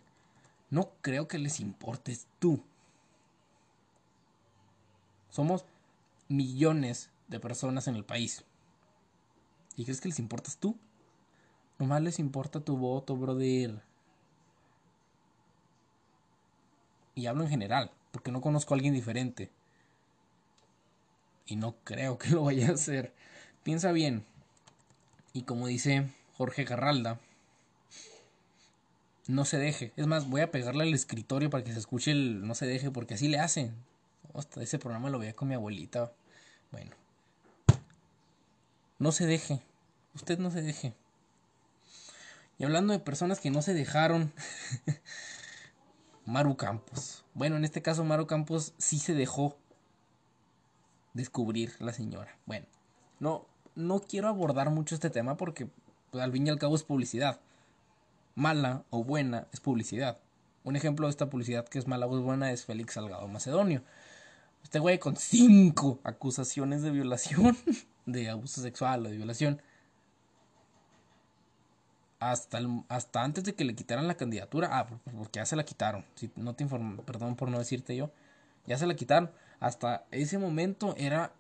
No 0.69 0.91
creo 1.01 1.27
que 1.27 1.39
les 1.39 1.61
importes 1.61 2.27
tú. 2.39 2.63
Somos 5.31 5.65
millones 6.29 7.11
de 7.29 7.41
personas 7.41 7.89
en 7.89 7.97
el 7.97 8.05
país. 8.05 8.45
¿Y 9.77 9.85
crees 9.85 10.01
que 10.01 10.09
les 10.09 10.19
importas 10.19 10.59
tú? 10.59 10.77
Nomás 11.79 12.03
les 12.03 12.19
importa 12.19 12.61
tu 12.61 12.77
voto, 12.77 13.17
brother. 13.17 13.83
Y 17.15 17.27
hablo 17.27 17.45
en 17.45 17.51
general, 17.51 17.91
porque 18.13 18.31
no 18.31 18.41
conozco 18.41 18.75
a 18.75 18.77
alguien 18.77 18.95
diferente. 18.95 19.51
Y 21.47 21.57
no 21.57 21.75
creo 21.85 22.19
que 22.19 22.31
lo 22.31 22.45
vaya 22.45 22.69
a 22.69 22.75
hacer. 22.75 23.15
Piensa 23.63 23.93
bien. 23.93 24.25
Y 25.33 25.43
como 25.43 25.67
dice 25.67 26.11
Jorge 26.37 26.65
Garralda, 26.65 27.21
no 29.27 29.45
se 29.45 29.59
deje. 29.59 29.93
Es 29.97 30.07
más, 30.07 30.29
voy 30.29 30.41
a 30.41 30.51
pegarle 30.51 30.83
al 30.83 30.95
escritorio 30.95 31.51
para 31.51 31.65
que 31.65 31.73
se 31.73 31.79
escuche 31.79 32.11
el 32.11 32.47
no 32.47 32.55
se 32.55 32.67
deje, 32.67 32.91
porque 32.91 33.15
así 33.15 33.29
le 33.29 33.39
hacen. 33.39 33.75
Hasta 34.35 34.63
ese 34.63 34.79
programa 34.79 35.11
lo 35.11 35.19
veía 35.19 35.35
con 35.35 35.49
mi 35.49 35.55
abuelita. 35.55 36.13
Bueno. 36.73 36.91
No 38.99 39.13
se 39.13 39.27
deje. 39.27 39.61
Usted 40.15 40.39
no 40.39 40.51
se 40.51 40.63
deje. 40.63 40.95
Y 42.59 42.65
hablando 42.65 42.93
de 42.93 42.99
personas 42.99 43.41
que 43.41 43.51
no 43.51 43.63
se 43.63 43.73
dejaron, 43.73 44.33
Maru 46.27 46.57
Campos. 46.57 47.25
Bueno, 47.33 47.57
en 47.57 47.65
este 47.65 47.83
caso 47.83 48.05
Maru 48.05 48.27
Campos 48.27 48.75
sí 48.79 48.99
se 48.99 49.15
dejó 49.15 49.57
descubrir 51.15 51.75
la 51.81 51.93
señora. 51.93 52.37
Bueno, 52.47 52.67
no, 53.19 53.47
no 53.75 54.01
quiero 54.01 54.29
abordar 54.29 54.71
mucho 54.71 54.95
este 54.95 55.11
tema 55.11 55.37
porque 55.37 55.69
pues, 56.11 56.23
al 56.23 56.33
fin 56.33 56.47
y 56.47 56.51
al 56.51 56.59
cabo 56.59 56.75
es 56.75 56.83
publicidad. 56.83 57.41
Mala 58.35 58.85
o 58.91 59.05
buena 59.05 59.47
es 59.53 59.61
publicidad. 59.61 60.19
Un 60.63 60.77
ejemplo 60.77 61.07
de 61.07 61.11
esta 61.11 61.31
publicidad 61.31 61.67
que 61.69 61.79
es 61.79 61.87
mala 61.87 62.07
o 62.07 62.21
buena 62.21 62.53
es 62.53 62.65
Félix 62.65 62.95
Salgado 62.95 63.27
Macedonio. 63.29 63.83
Este 64.63 64.79
güey 64.79 64.99
con 64.99 65.17
cinco 65.17 66.01
acusaciones 66.05 66.83
de 66.83 66.91
violación, 66.91 67.57
de 68.07 68.29
abuso 68.29 68.61
sexual 68.61 69.07
o 69.07 69.09
de 69.09 69.17
violación, 69.17 69.63
hasta, 72.19 72.61
hasta 72.89 73.23
antes 73.23 73.45
de 73.45 73.55
que 73.55 73.65
le 73.65 73.75
quitaran 73.75 74.07
la 74.07 74.17
candidatura. 74.17 74.69
Ah, 74.71 74.87
porque 74.87 75.39
ya 75.39 75.47
se 75.47 75.57
la 75.57 75.65
quitaron. 75.65 76.05
Si 76.15 76.31
no 76.37 76.55
te 76.55 76.63
informo, 76.63 77.03
perdón 77.03 77.37
por 77.37 77.49
no 77.49 77.59
decirte 77.59 77.97
yo. 77.97 78.11
Ya 78.67 78.77
se 78.77 78.87
la 78.87 78.95
quitaron. 78.95 79.31
Hasta 79.59 80.05
ese 80.11 80.39
momento 80.39 80.95
era 80.99 81.33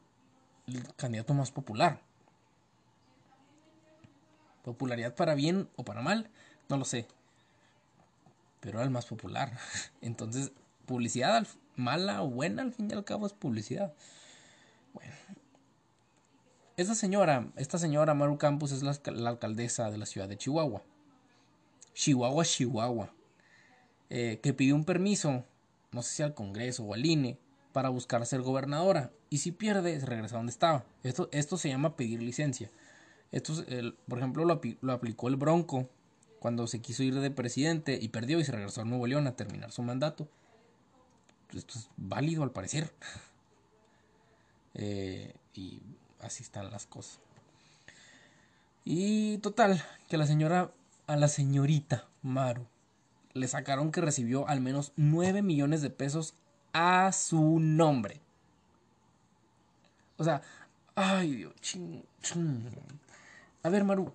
el 0.66 0.82
candidato 0.94 1.34
más 1.34 1.50
popular. 1.50 2.00
Popularidad 4.70 5.16
para 5.16 5.34
bien 5.34 5.68
o 5.74 5.84
para 5.84 6.00
mal, 6.00 6.30
no 6.68 6.76
lo 6.76 6.84
sé. 6.84 7.08
Pero 8.60 8.78
era 8.78 8.84
el 8.84 8.90
más 8.90 9.06
popular. 9.06 9.58
Entonces, 10.00 10.52
publicidad 10.86 11.46
mala 11.74 12.22
o 12.22 12.30
buena, 12.30 12.62
al 12.62 12.72
fin 12.72 12.88
y 12.88 12.94
al 12.94 13.04
cabo 13.04 13.26
es 13.26 13.32
publicidad. 13.32 13.92
Bueno, 14.94 15.12
esta 16.76 16.94
señora, 16.94 17.50
esta 17.56 17.78
señora 17.78 18.14
Maru 18.14 18.38
Campos 18.38 18.70
es 18.70 18.82
la, 18.82 18.96
alcaldesa 19.28 19.90
de 19.90 19.98
la 19.98 20.06
ciudad 20.06 20.28
de 20.28 20.38
Chihuahua. 20.38 20.82
Chihuahua, 21.92 22.44
Chihuahua. 22.44 23.12
Eh, 24.08 24.38
que 24.40 24.54
pidió 24.54 24.76
un 24.76 24.84
permiso, 24.84 25.44
no 25.90 26.02
sé 26.02 26.14
si 26.14 26.22
al 26.22 26.34
Congreso 26.34 26.84
o 26.84 26.94
al 26.94 27.04
INE, 27.04 27.38
para 27.72 27.88
buscar 27.88 28.24
ser 28.24 28.42
gobernadora. 28.42 29.10
Y 29.30 29.38
si 29.38 29.50
pierde, 29.50 29.98
regresa 29.98 30.36
a 30.36 30.38
donde 30.38 30.52
estaba. 30.52 30.84
Esto, 31.02 31.28
esto 31.32 31.56
se 31.56 31.68
llama 31.68 31.96
pedir 31.96 32.22
licencia. 32.22 32.70
Esto, 33.32 33.54
por 34.08 34.18
ejemplo, 34.18 34.44
lo, 34.44 34.92
aplicó 34.92 35.28
el 35.28 35.36
Bronco 35.36 35.88
cuando 36.40 36.66
se 36.66 36.80
quiso 36.80 37.02
ir 37.02 37.14
de 37.14 37.30
presidente 37.30 37.98
y 38.00 38.08
perdió 38.08 38.40
y 38.40 38.44
se 38.44 38.52
regresó 38.52 38.80
a 38.80 38.84
Nuevo 38.84 39.06
León 39.06 39.26
a 39.26 39.36
terminar 39.36 39.70
su 39.70 39.82
mandato. 39.82 40.28
Esto 41.54 41.78
es 41.78 41.88
válido 41.96 42.42
al 42.42 42.52
parecer. 42.52 42.92
Eh, 44.74 45.34
y 45.52 45.82
así 46.20 46.44
están 46.44 46.70
las 46.70 46.86
cosas. 46.86 47.18
Y 48.84 49.38
total, 49.38 49.82
que 50.08 50.16
la 50.16 50.28
señora, 50.28 50.70
a 51.08 51.16
la 51.16 51.26
señorita 51.26 52.06
Maru, 52.22 52.68
le 53.32 53.48
sacaron 53.48 53.90
que 53.92 54.00
recibió 54.00 54.48
al 54.48 54.60
menos 54.60 54.92
9 54.96 55.42
millones 55.42 55.82
de 55.82 55.90
pesos 55.90 56.34
a 56.72 57.10
su 57.12 57.58
nombre. 57.58 58.20
O 60.16 60.24
sea, 60.24 60.42
ay 60.94 61.34
Dios, 61.34 61.54
ching, 61.60 62.04
A 63.62 63.68
ver, 63.68 63.84
Maru. 63.84 64.12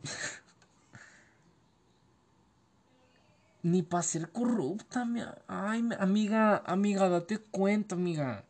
Ni 3.64 3.82
para 3.82 4.04
ser 4.04 4.32
corrupta, 4.32 5.08
ay, 5.48 5.90
amiga, 6.00 6.58
amiga, 6.66 7.10
date 7.10 7.40
cuenta, 7.40 7.96
amiga. 7.96 8.44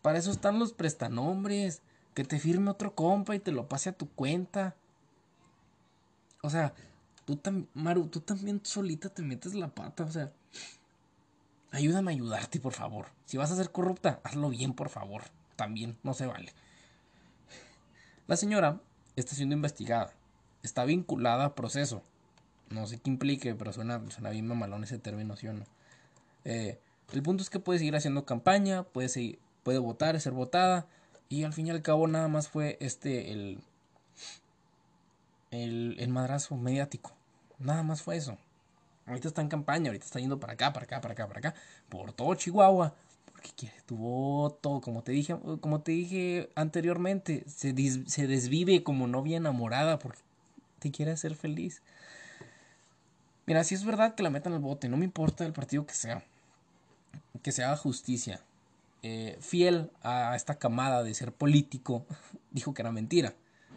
Para 0.00 0.18
eso 0.18 0.30
están 0.30 0.58
los 0.58 0.72
prestanombres 0.72 1.82
que 2.14 2.24
te 2.24 2.38
firme 2.38 2.70
otro 2.70 2.94
compa 2.94 3.34
y 3.34 3.38
te 3.38 3.52
lo 3.52 3.68
pase 3.68 3.90
a 3.90 3.92
tu 3.92 4.08
cuenta. 4.08 4.74
O 6.42 6.48
sea, 6.48 6.72
tú 7.26 7.36
también, 7.36 7.68
Maru, 7.74 8.08
tú 8.08 8.20
también 8.20 8.60
solita 8.64 9.10
te 9.10 9.22
metes 9.22 9.54
la 9.54 9.68
pata, 9.68 10.04
o 10.04 10.10
sea, 10.10 10.32
ayúdame 11.70 12.12
a 12.12 12.14
ayudarte, 12.14 12.60
por 12.60 12.72
favor. 12.72 13.08
Si 13.26 13.36
vas 13.36 13.50
a 13.50 13.56
ser 13.56 13.72
corrupta, 13.72 14.20
hazlo 14.24 14.48
bien, 14.48 14.72
por 14.72 14.88
favor. 14.88 15.24
También, 15.56 15.98
no 16.02 16.14
se 16.14 16.26
vale. 16.26 16.54
La 18.26 18.36
señora 18.36 18.80
está 19.16 19.34
siendo 19.34 19.54
investigada. 19.54 20.12
Está 20.62 20.84
vinculada 20.84 21.46
a 21.46 21.54
proceso. 21.54 22.02
No 22.70 22.86
sé 22.86 22.98
qué 22.98 23.10
implique, 23.10 23.54
pero 23.54 23.72
suena, 23.72 24.02
suena 24.10 24.30
bien 24.30 24.46
mamalón 24.46 24.84
ese 24.84 24.98
término, 24.98 25.36
¿sí 25.36 25.48
o 25.48 25.52
no? 25.52 25.64
Eh, 26.44 26.78
el 27.12 27.22
punto 27.22 27.42
es 27.42 27.50
que 27.50 27.60
puede 27.60 27.78
seguir 27.78 27.96
haciendo 27.96 28.24
campaña, 28.24 28.82
puede, 28.84 29.08
seguir, 29.08 29.38
puede 29.62 29.78
votar, 29.78 30.18
ser 30.20 30.32
votada, 30.32 30.86
y 31.28 31.44
al 31.44 31.52
fin 31.52 31.66
y 31.66 31.70
al 31.70 31.82
cabo 31.82 32.06
nada 32.06 32.28
más 32.28 32.48
fue 32.48 32.76
este 32.80 33.32
el, 33.32 33.60
el, 35.50 36.08
madrazo 36.08 36.56
mediático. 36.56 37.12
Nada 37.58 37.82
más 37.82 38.02
fue 38.02 38.16
eso. 38.16 38.38
Ahorita 39.06 39.28
está 39.28 39.40
en 39.42 39.48
campaña, 39.48 39.88
ahorita 39.88 40.04
está 40.04 40.18
yendo 40.18 40.40
para 40.40 40.54
acá, 40.54 40.72
para 40.72 40.84
acá, 40.84 41.00
para 41.00 41.12
acá, 41.12 41.28
para 41.28 41.38
acá, 41.38 41.54
por 41.88 42.12
todo 42.12 42.34
Chihuahua. 42.34 42.94
Porque 43.46 43.66
quiere 43.66 43.82
tu 43.86 43.96
voto, 43.96 44.80
como 44.80 45.02
te 45.02 45.12
dije, 45.12 45.36
como 45.60 45.80
te 45.80 45.92
dije 45.92 46.50
anteriormente, 46.56 47.44
se, 47.46 47.74
se 48.08 48.26
desvive 48.26 48.82
como 48.82 49.06
novia 49.06 49.36
enamorada 49.36 49.98
porque 49.98 50.20
te 50.80 50.90
quiere 50.90 51.12
hacer 51.12 51.36
feliz. 51.36 51.80
Mira, 53.46 53.62
si 53.62 53.76
es 53.76 53.84
verdad 53.84 54.16
que 54.16 54.24
la 54.24 54.30
metan 54.30 54.52
al 54.52 54.58
bote, 54.58 54.88
no 54.88 54.96
me 54.96 55.04
importa 55.04 55.46
el 55.46 55.52
partido 55.52 55.86
que 55.86 55.94
sea. 55.94 56.24
Que 57.42 57.52
se 57.52 57.62
haga 57.62 57.76
justicia. 57.76 58.40
Eh, 59.04 59.36
fiel 59.40 59.92
a 60.02 60.34
esta 60.34 60.58
camada 60.58 61.04
de 61.04 61.14
ser 61.14 61.32
político, 61.32 62.04
dijo 62.50 62.74
que 62.74 62.82
era 62.82 62.90
mentira, 62.90 63.34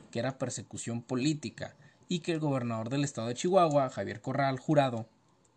que 0.10 0.18
era 0.18 0.40
persecución 0.40 1.04
política 1.04 1.76
y 2.08 2.20
que 2.20 2.32
el 2.32 2.40
gobernador 2.40 2.90
del 2.90 3.04
estado 3.04 3.28
de 3.28 3.36
Chihuahua, 3.36 3.90
Javier 3.90 4.22
Corral 4.22 4.58
Jurado, 4.58 5.06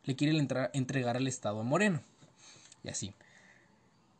le 0.05 0.16
quiere 0.16 0.37
entregar 0.75 1.16
el 1.16 1.29
estado 1.29 1.61
a 1.61 1.64
Moreno. 1.64 2.03
Y 2.85 2.90
así. 2.90 3.14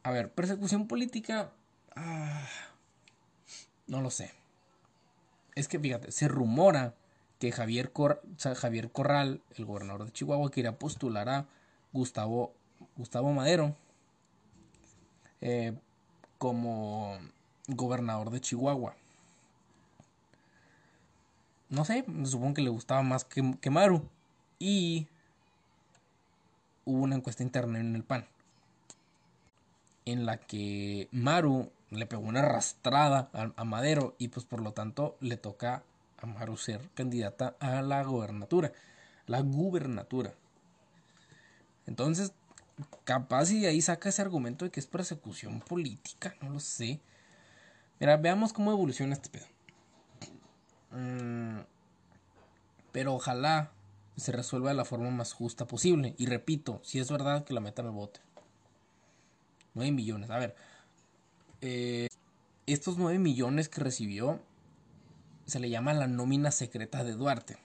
A 0.03 0.11
ver, 0.11 0.33
persecución 0.33 0.88
política... 0.88 1.53
Ah, 1.95 2.47
no 3.87 4.01
lo 4.01 4.11
sé. 4.11 4.33
Es 5.55 5.69
que 5.69 5.79
fíjate, 5.79 6.11
se 6.11 6.29
rumora 6.29 6.95
que 7.38 7.53
Javier, 7.53 7.93
Javier 8.57 8.91
Corral, 8.91 9.43
el 9.57 9.65
gobernador 9.65 10.07
de 10.07 10.12
Chihuahua, 10.12 10.51
quería 10.51 10.79
postular 10.79 11.29
a 11.29 11.47
Gustavo, 11.93 12.55
Gustavo 12.97 13.33
Madero 13.33 13.77
eh, 15.41 15.75
como 16.38 17.19
gobernador 17.69 18.31
de 18.31 18.41
Chihuahua. 18.41 18.97
No 21.69 21.85
sé, 21.85 22.05
supongo 22.25 22.55
que 22.55 22.62
le 22.62 22.71
gustaba 22.71 23.03
más 23.03 23.25
que, 23.25 23.57
que 23.61 23.71
Maru. 23.71 24.09
Y 24.59 25.09
hubo 26.85 27.03
una 27.03 27.17
encuesta 27.17 27.43
interna 27.43 27.79
en 27.81 27.95
el 27.95 28.05
PAN 28.05 28.32
en 30.05 30.27
la 30.27 30.38
que 30.38 31.09
Maru 31.12 31.71
le 31.91 32.07
pegó 32.07 32.23
una 32.23 32.41
arrastrada 32.41 33.31
a, 33.33 33.65
Madero 33.65 34.15
y 34.19 34.29
pues 34.29 34.47
por 34.47 34.61
lo 34.61 34.73
tanto 34.73 35.17
le 35.21 35.37
toca 35.37 35.83
a 36.19 36.27
Maru 36.27 36.57
ser 36.57 36.88
candidata 36.95 37.57
a 37.61 37.83
la 37.83 38.03
gobernatura, 38.03 38.73
la 39.27 39.41
gubernatura. 39.41 40.35
Entonces, 41.87 42.33
capaz 43.05 43.51
y 43.51 43.61
de 43.61 43.69
ahí 43.69 43.83
saca 43.83 44.09
ese 44.09 44.23
argumento 44.23 44.65
de 44.65 44.71
que 44.71 44.81
es 44.81 44.87
persecución 44.87 45.61
política, 45.61 46.35
no 46.41 46.51
lo 46.51 46.61
sé. 46.61 47.01
Mira, 48.01 48.17
veamos 48.17 48.53
cómo 48.53 48.73
evoluciona 48.73 49.15
este 49.15 49.29
pedo. 49.29 49.47
Mm, 50.93 51.61
pero 52.93 53.15
ojalá 53.15 53.71
se 54.17 54.33
resuelva 54.33 54.71
de 54.71 54.77
la 54.77 54.85
forma 54.85 55.11
más 55.11 55.33
justa 55.33 55.67
posible. 55.67 56.15
Y 56.19 56.27
repito, 56.27 56.81
si 56.85 56.99
es 56.99 57.11
verdad 57.11 57.45
que 57.45 57.55
la 57.55 57.61
metan 57.61 57.87
al 57.87 57.93
bote. 57.93 58.21
9 59.75 59.93
millones. 59.93 60.31
A 60.31 60.39
ver, 60.39 60.55
eh, 61.61 62.09
estos 62.67 62.99
9 62.99 63.19
millones 63.19 63.69
que 63.69 63.81
recibió 63.81 64.41
se 65.47 65.61
le 65.61 65.71
llama 65.71 65.95
la 65.95 66.07
nómina 66.07 66.51
secreta 66.51 67.05
de 67.05 67.13
Duarte. 67.13 67.59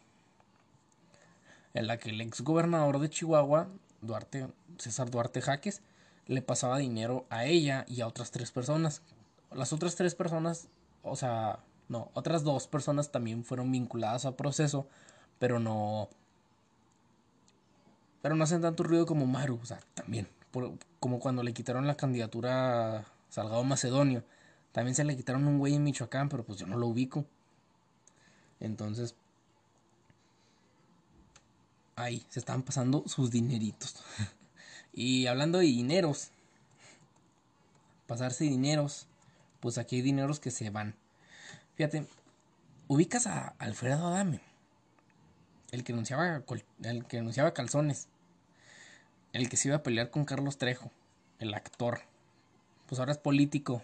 En 1.73 1.87
la 1.87 1.97
que 1.97 2.09
el 2.09 2.21
ex 2.21 2.41
gobernador 2.41 2.99
de 2.99 3.09
Chihuahua, 3.09 3.69
Duarte, 4.01 4.47
César 4.77 5.11
Duarte 5.11 5.41
Jaques, 5.41 5.81
le 6.25 6.41
pasaba 6.41 6.77
dinero 6.77 7.25
a 7.29 7.45
ella 7.45 7.85
y 7.87 8.01
a 8.01 8.07
otras 8.07 8.31
tres 8.31 8.51
personas. 8.51 9.01
Las 9.51 9.73
otras 9.73 9.95
tres 9.95 10.15
personas, 10.15 10.67
o 11.03 11.15
sea, 11.15 11.59
no, 11.87 12.11
otras 12.13 12.43
dos 12.43 12.67
personas 12.67 13.11
también 13.11 13.45
fueron 13.45 13.71
vinculadas 13.71 14.25
al 14.25 14.35
proceso, 14.35 14.87
pero 15.39 15.59
no. 15.59 16.09
Pero 18.21 18.35
no 18.35 18.43
hacen 18.43 18.61
tanto 18.61 18.83
ruido 18.83 19.05
como 19.05 19.25
Maru, 19.25 19.59
o 19.61 19.65
sea, 19.65 19.79
también 19.93 20.27
como 20.99 21.19
cuando 21.19 21.43
le 21.43 21.53
quitaron 21.53 21.87
la 21.87 21.97
candidatura 21.97 22.99
a 22.99 23.05
Salgado 23.29 23.63
Macedonio. 23.63 24.23
También 24.71 24.95
se 24.95 25.03
le 25.03 25.15
quitaron 25.15 25.47
un 25.47 25.59
güey 25.59 25.75
en 25.75 25.83
Michoacán, 25.83 26.29
pero 26.29 26.43
pues 26.43 26.59
yo 26.59 26.67
no 26.67 26.77
lo 26.77 26.87
ubico. 26.87 27.25
Entonces, 28.59 29.15
ahí 31.95 32.25
se 32.29 32.39
están 32.39 32.63
pasando 32.63 33.03
sus 33.07 33.31
dineritos. 33.31 33.95
y 34.93 35.27
hablando 35.27 35.59
de 35.59 35.65
dineros, 35.65 36.29
pasarse 38.05 38.45
dineros, 38.45 39.07
pues 39.59 39.77
aquí 39.77 39.97
hay 39.97 40.01
dineros 40.01 40.39
que 40.39 40.51
se 40.51 40.69
van. 40.69 40.95
Fíjate, 41.75 42.07
ubicas 42.87 43.27
a 43.27 43.55
Alfredo 43.59 44.07
Adame, 44.07 44.41
el 45.71 45.83
que 45.83 45.93
anunciaba, 45.93 46.43
el 46.83 47.05
que 47.05 47.19
anunciaba 47.19 47.53
calzones 47.53 48.07
el 49.37 49.49
que 49.49 49.57
se 49.57 49.69
iba 49.69 49.77
a 49.77 49.83
pelear 49.83 50.09
con 50.09 50.25
Carlos 50.25 50.57
Trejo, 50.57 50.91
el 51.39 51.53
actor. 51.53 52.01
Pues 52.87 52.99
ahora 52.99 53.11
es 53.11 53.17
político. 53.17 53.83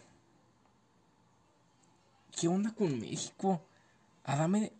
¿Qué 2.40 2.48
onda 2.48 2.72
con 2.72 3.00
México? 3.00 3.62
Adame, 4.24 4.72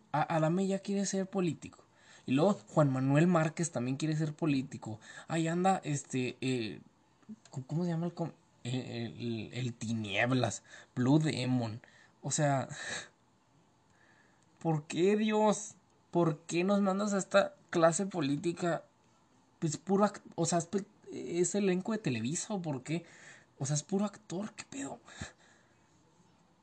ya 0.66 0.80
quiere 0.80 1.06
ser 1.06 1.26
político. 1.28 1.78
Y 2.26 2.32
luego 2.32 2.54
Juan 2.68 2.92
Manuel 2.92 3.26
Márquez 3.26 3.70
también 3.70 3.96
quiere 3.96 4.16
ser 4.16 4.34
político. 4.34 4.98
Ahí 5.28 5.46
anda, 5.46 5.80
este, 5.84 6.36
eh, 6.40 6.80
¿cómo 7.66 7.84
se 7.84 7.90
llama 7.90 8.06
el, 8.06 8.74
el, 8.74 9.50
el, 9.52 9.74
Tinieblas? 9.74 10.62
Blue 10.96 11.18
Demon. 11.20 11.80
O 12.22 12.30
sea, 12.30 12.68
¿por 14.58 14.84
qué 14.86 15.16
Dios? 15.16 15.74
¿Por 16.10 16.38
qué 16.40 16.64
nos 16.64 16.80
mandas 16.80 17.12
a 17.12 17.18
esta 17.18 17.54
clase 17.70 18.06
política 18.06 18.82
pues 19.64 19.78
puro, 19.78 20.12
o 20.34 20.44
sea, 20.44 20.58
es, 21.10 21.54
elenco 21.54 21.92
de 21.92 21.98
Televisa 21.98 22.52
o 22.52 22.60
por 22.60 22.82
qué, 22.82 23.04
o 23.58 23.64
sea, 23.64 23.76
es 23.76 23.82
puro 23.82 24.04
actor, 24.04 24.52
qué 24.54 24.64
pedo. 24.68 25.00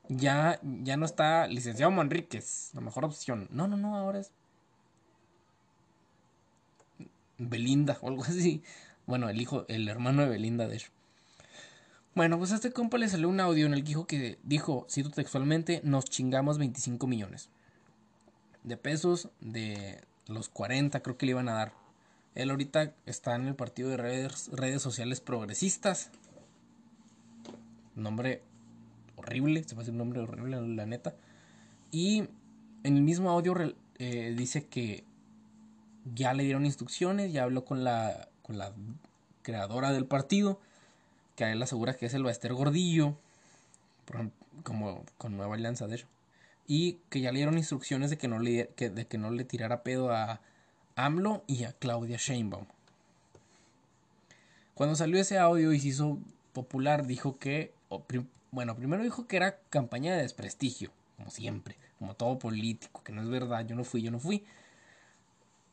Ya, 0.08 0.60
ya 0.62 0.98
no 0.98 1.06
está 1.06 1.48
licenciado 1.48 1.92
Manríquez, 1.92 2.70
la 2.74 2.82
mejor 2.82 3.06
opción. 3.06 3.48
No, 3.50 3.68
no, 3.68 3.76
no, 3.76 3.96
ahora 3.96 4.20
es 4.20 4.32
Belinda 7.40 7.98
o 8.02 8.10
algo 8.10 8.24
así. 8.24 8.62
Bueno, 9.08 9.30
el 9.30 9.42
hijo, 9.42 9.66
el 9.68 9.88
hermano 9.88 10.22
de 10.22 10.30
Belinda, 10.30 10.68
de. 10.68 10.82
Bueno, 12.14 12.38
pues 12.38 12.52
a 12.52 12.56
este 12.56 12.72
compa 12.72 13.00
le 13.00 13.10
salió 13.10 13.30
un 13.30 13.40
audio 13.40 13.66
en 13.66 13.74
el 13.74 13.82
que 13.82 13.88
dijo 13.88 14.06
que 14.06 14.38
dijo, 14.44 14.86
cito 14.90 15.10
textualmente, 15.10 15.82
nos 15.84 16.06
chingamos 16.06 16.60
25 16.60 17.08
millones 17.08 17.50
de 18.64 18.78
pesos 18.78 19.30
de 19.40 20.04
los 20.28 20.50
40 20.50 21.02
creo 21.02 21.18
que 21.18 21.26
le 21.26 21.32
iban 21.32 21.50
a 21.50 21.54
dar. 21.54 21.81
Él 22.36 22.50
ahorita 22.50 22.94
está 23.06 23.36
en 23.36 23.48
el 23.48 23.56
partido 23.56 23.90
de 23.90 23.98
redes, 23.98 24.50
redes 24.54 24.82
sociales 24.82 25.20
progresistas. 25.20 26.10
Nombre 27.96 28.42
horrible, 29.18 29.64
se 29.64 29.76
me 29.76 29.82
hace 29.82 29.92
un 29.92 29.98
nombre 29.98 30.22
horrible, 30.22 30.62
la 30.76 30.86
neta. 30.86 31.14
Y 31.92 32.30
en 32.84 32.98
el 32.98 33.02
mismo 33.02 33.30
audio 33.30 33.54
eh, 34.00 34.34
dice 34.38 34.66
que 34.66 35.04
ya 36.16 36.34
le 36.34 36.44
dieron 36.44 36.66
instrucciones, 36.66 37.34
ya 37.34 37.44
habló 37.44 37.66
con 37.66 37.84
la, 37.84 38.30
con 38.44 38.58
la 38.58 38.74
creadora 39.42 39.92
del 39.92 40.06
partido, 40.06 40.60
que 41.36 41.44
a 41.44 41.52
él 41.52 41.62
asegura 41.62 41.96
que 41.96 42.06
es 42.06 42.14
el 42.14 42.24
Baester 42.24 42.54
Gordillo, 42.54 43.18
como 44.64 45.04
con 45.18 45.36
Nueva 45.36 45.56
Alianza, 45.56 45.88
de 45.88 45.96
hecho. 45.98 46.08
Y 46.66 47.00
que 47.10 47.20
ya 47.20 47.32
le 47.32 47.40
dieron 47.40 47.58
instrucciones 47.58 48.10
de 48.10 48.18
que 48.18 48.30
no 48.30 48.40
le, 48.40 48.70
de 48.78 49.08
que 49.08 49.18
no 49.18 49.32
le 49.32 49.44
tirara 49.44 49.84
pedo 49.84 50.12
a, 50.12 50.40
AMLO 50.96 51.44
y 51.48 51.64
a 51.64 51.74
Claudia 51.74 52.18
Sheinbaum. 52.18 52.66
Cuando 54.74 54.96
salió 54.96 55.20
ese 55.20 55.38
audio 55.38 55.74
y 55.74 55.80
se 55.80 55.90
hizo 55.90 56.18
popular, 56.54 57.06
dijo 57.06 57.38
que, 57.38 57.74
bueno, 58.52 58.76
primero 58.76 59.04
dijo 59.04 59.28
que 59.28 59.38
era 59.38 59.60
campaña 59.70 60.16
de 60.16 60.22
desprestigio, 60.22 60.92
como 61.18 61.30
siempre, 61.30 61.78
como 62.00 62.16
todo 62.16 62.40
político, 62.40 63.04
que 63.04 63.14
no 63.14 63.22
es 63.22 63.30
verdad, 63.30 63.66
yo 63.66 63.76
no 63.76 63.84
fui, 63.84 64.02
yo 64.02 64.12
no 64.12 64.20
fui. 64.20 64.44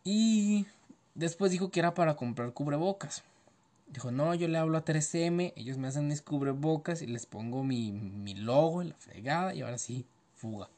Y 0.05 0.67
después 1.15 1.51
dijo 1.51 1.71
que 1.71 1.81
era 1.81 1.95
para 1.95 2.17
comprar 2.17 2.53
cubrebocas. 2.53 3.25
Dijo, 3.89 4.11
no, 4.11 4.35
yo 4.35 4.49
le 4.49 4.59
hablo 4.59 4.77
a 4.77 4.85
3M, 4.85 5.55
ellos 5.57 5.79
me 5.79 5.89
hacen 5.89 6.09
mis 6.09 6.21
cubrebocas 6.21 7.01
y 7.01 7.07
les 7.07 7.25
pongo 7.25 7.65
mi, 7.65 7.93
mi 7.93 8.35
logo 8.35 8.83
en 8.83 8.91
la 8.91 8.97
fregada 8.97 9.55
y 9.55 9.63
ahora 9.63 9.79
sí, 9.79 10.05
fuga. 10.35 10.69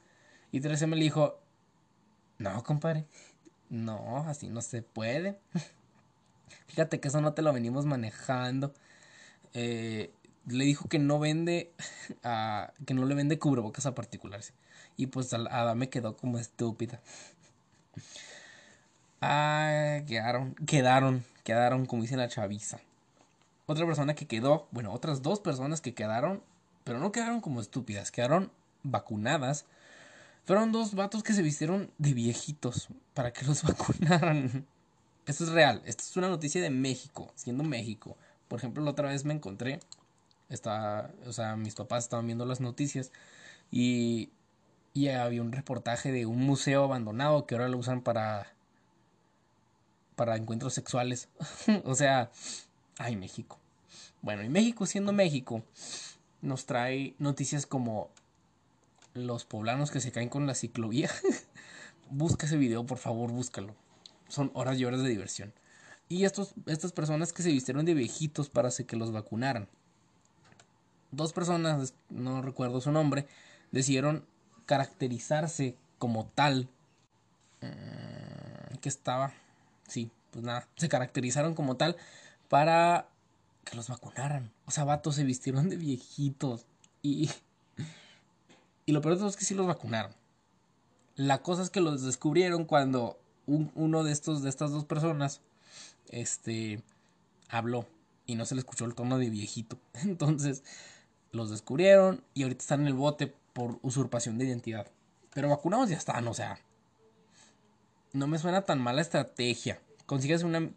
Y 0.53 0.61
3M 0.61 0.95
le 0.95 1.03
dijo, 1.03 1.41
no, 2.39 2.63
compadre, 2.63 3.07
no, 3.71 4.25
así 4.29 4.49
no 4.49 4.61
se 4.61 4.83
puede. 4.83 5.39
Fíjate 6.67 7.01
que 7.01 7.09
eso 7.09 7.21
no 7.21 7.33
te 7.33 7.43
lo 7.43 7.53
venimos 7.53 7.87
manejando. 7.87 8.75
Eh, 9.55 10.13
le 10.47 10.65
dijo 10.65 10.89
que 10.89 10.99
no 10.99 11.19
vende, 11.19 11.73
que 12.87 12.95
no 12.95 13.07
le 13.07 13.15
vende 13.15 13.39
cubrebocas 13.39 13.87
a 13.87 13.95
particulares. 13.95 14.53
Y 14.97 15.07
pues 15.07 15.33
Ada 15.33 15.75
me 15.75 15.89
quedó 15.89 16.17
como 16.17 16.39
estúpida. 16.39 17.01
Ah, 19.23 20.01
quedaron, 20.07 20.55
quedaron, 20.67 21.23
quedaron, 21.45 21.85
como 21.85 22.01
dice 22.01 22.17
la 22.17 22.29
chaviza. 22.29 22.81
Otra 23.67 23.85
persona 23.85 24.15
que 24.15 24.27
quedó, 24.27 24.67
bueno, 24.71 24.95
otras 24.95 25.21
dos 25.21 25.41
personas 25.41 25.83
que 25.83 25.93
quedaron, 25.93 26.43
pero 26.85 27.01
no 27.01 27.13
quedaron 27.13 27.43
como 27.43 27.61
estúpidas, 27.61 28.11
quedaron 28.11 28.51
vacunadas 28.83 29.67
fueron 30.45 30.73
dos 30.73 30.95
vatos 30.95 31.23
que 31.23 31.33
se 31.33 31.43
vistieron 31.43 31.91
de 31.99 32.15
viejitos 32.15 32.89
para 33.15 33.33
que 33.33 33.45
los 33.45 33.63
vacunaran. 33.65 34.67
Esto 35.27 35.45
es 35.45 35.51
real. 35.51 35.83
Esto 35.85 36.03
es 36.03 36.17
una 36.17 36.29
noticia 36.29 36.61
de 36.61 36.71
México, 36.71 37.31
siendo 37.35 37.65
México. 37.65 38.17
Por 38.49 38.59
ejemplo, 38.59 38.83
la 38.83 38.91
otra 38.91 39.09
vez 39.09 39.25
me 39.25 39.35
encontré. 39.35 39.81
Estaba, 40.49 41.11
o 41.27 41.33
sea, 41.33 41.57
mis 41.57 41.75
papás 41.75 42.05
estaban 42.05 42.27
viendo 42.27 42.45
las 42.45 42.61
noticias 42.61 43.13
y, 43.71 44.31
y 44.95 45.09
había 45.09 45.43
un 45.43 45.53
reportaje 45.53 46.11
de 46.11 46.27
un 46.27 46.39
museo 46.39 46.85
abandonado 46.85 47.47
que 47.47 47.55
ahora 47.55 47.69
lo 47.69 47.79
usan 47.79 48.03
para 48.03 48.53
para 50.21 50.37
encuentros 50.37 50.75
sexuales. 50.75 51.31
o 51.85 51.95
sea, 51.95 52.31
ay, 52.99 53.17
México. 53.17 53.59
Bueno, 54.21 54.43
y 54.43 54.51
México 54.51 54.85
siendo 54.85 55.15
México 55.15 55.63
nos 56.43 56.67
trae 56.67 57.15
noticias 57.19 57.65
como 57.65 58.11
los 59.15 59.45
poblanos 59.45 59.91
que 59.91 60.01
se 60.01 60.13
caen 60.13 60.29
con 60.29 60.47
la 60.47 60.55
ciclovía. 60.55 61.11
Busca 62.11 62.47
ese 62.47 62.57
video, 62.57 62.85
por 62.85 62.99
favor, 62.99 63.31
búscalo. 63.31 63.75
Son 64.29 64.51
horas 64.55 64.79
y 64.79 64.85
horas 64.85 65.03
de 65.03 65.09
diversión. 65.09 65.53
Y 66.09 66.25
estos, 66.25 66.55
estas 66.67 66.93
personas 66.93 67.33
que 67.33 67.43
se 67.43 67.51
vistieron 67.51 67.85
de 67.85 67.95
viejitos 67.95 68.51
para 68.51 68.71
que 68.71 68.97
los 68.97 69.13
vacunaran. 69.13 69.69
Dos 71.13 71.33
personas, 71.33 71.95
no 72.09 72.43
recuerdo 72.43 72.81
su 72.81 72.91
nombre, 72.93 73.27
decidieron 73.71 74.27
caracterizarse 74.67 75.77
como 75.99 76.27
tal. 76.27 76.69
Mm, 77.61 78.77
que 78.81 78.89
estaba. 78.89 79.33
Sí, 79.87 80.11
pues 80.31 80.45
nada. 80.45 80.67
Se 80.77 80.89
caracterizaron 80.89 81.55
como 81.55 81.77
tal 81.77 81.97
para 82.49 83.09
que 83.65 83.77
los 83.77 83.89
vacunaran. 83.89 84.53
O 84.67 84.71
sea, 84.71 84.85
vatos 84.85 85.17
se 85.17 85.25
vistieron 85.25 85.69
de 85.69 85.77
viejitos. 85.77 86.67
Y. 87.03 87.31
Y 88.91 88.93
lo 88.93 89.03
peor 89.03 89.15
de 89.15 89.19
todo 89.21 89.29
es 89.29 89.37
que 89.37 89.45
sí 89.45 89.55
los 89.55 89.69
vacunaron. 89.69 90.13
La 91.15 91.43
cosa 91.43 91.63
es 91.63 91.71
que 91.71 91.81
los 91.81 92.03
descubrieron 92.03 92.65
cuando 92.65 93.21
uno 93.47 94.03
de 94.03 94.11
estos, 94.11 94.43
de 94.43 94.49
estas 94.49 94.73
dos 94.73 94.85
personas, 94.85 95.43
este, 96.09 96.83
habló 97.49 97.87
y 98.27 98.35
no 98.35 98.45
se 98.47 98.57
le 98.57 98.63
escuchó 98.63 98.87
el 98.87 98.97
tono 98.97 99.17
de 99.17 99.31
viejito. 99.31 99.79
Entonces, 100.03 100.65
los 101.31 101.51
descubrieron 101.51 102.25
y 102.35 102.43
ahorita 102.43 102.63
están 102.63 102.81
en 102.81 102.89
el 102.89 102.95
bote 102.95 103.33
por 103.53 103.79
usurpación 103.83 104.39
de 104.39 104.47
identidad. 104.47 104.89
Pero 105.35 105.51
vacunados 105.51 105.89
ya 105.89 105.97
están, 105.97 106.27
o 106.27 106.35
sea. 106.35 106.59
No 108.13 108.27
me 108.27 108.39
suena 108.39 108.63
tan 108.63 108.81
mala 108.81 109.03
estrategia. 109.03 109.81
Consígase 110.07 110.45
una. 110.45 110.69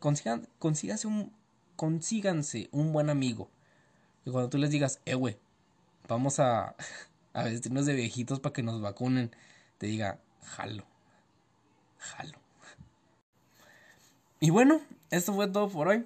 consígase 0.60 1.08
un. 1.08 1.34
Consíganse 1.76 2.70
un 2.72 2.94
buen 2.94 3.10
amigo. 3.10 3.50
Y 4.24 4.30
cuando 4.30 4.52
tú 4.52 4.60
les 4.60 4.70
digas, 4.70 5.00
eh, 5.06 5.16
güey, 5.16 5.40
vamos 6.08 6.40
a, 6.40 6.76
a 7.34 7.44
vestirnos 7.44 7.86
de 7.86 7.94
viejitos 7.94 8.40
para 8.40 8.54
que 8.54 8.64
nos 8.64 8.82
vacunen, 8.82 9.32
te 9.78 9.88
diga, 9.88 10.20
jalo. 10.44 10.86
Jalo. 11.98 12.40
Y 14.40 14.50
bueno, 14.50 14.82
esto 15.10 15.34
fue 15.34 15.48
todo 15.48 15.70
por 15.70 15.88
hoy. 15.88 16.06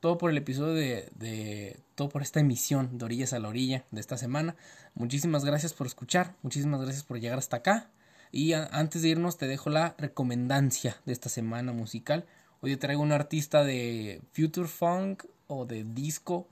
Todo 0.00 0.18
por 0.18 0.30
el 0.30 0.36
episodio 0.36 0.74
de, 0.74 1.10
de, 1.16 1.80
Todo 1.94 2.08
por 2.08 2.22
esta 2.22 2.38
emisión 2.38 2.98
de 2.98 3.04
Orillas 3.04 3.32
a 3.32 3.38
la 3.40 3.48
Orilla 3.48 3.84
de 3.90 4.00
esta 4.00 4.16
semana. 4.16 4.54
Muchísimas 4.94 5.44
gracias 5.44 5.72
por 5.72 5.86
escuchar. 5.86 6.34
Muchísimas 6.42 6.80
gracias 6.80 7.04
por 7.04 7.18
llegar 7.18 7.38
hasta 7.38 7.58
acá. 7.58 7.90
Y 8.30 8.52
antes 8.52 9.02
de 9.02 9.08
irnos, 9.08 9.38
te 9.38 9.46
dejo 9.46 9.70
la 9.70 9.94
recomendancia 9.98 10.96
de 11.06 11.12
esta 11.12 11.28
semana 11.28 11.72
musical. 11.72 12.26
Hoy 12.60 12.72
te 12.72 12.76
traigo 12.76 13.02
un 13.02 13.12
artista 13.12 13.64
de 13.64 14.20
Future 14.32 14.68
Funk 14.68 15.24
o 15.46 15.64
de 15.64 15.84
disco. 15.84 16.46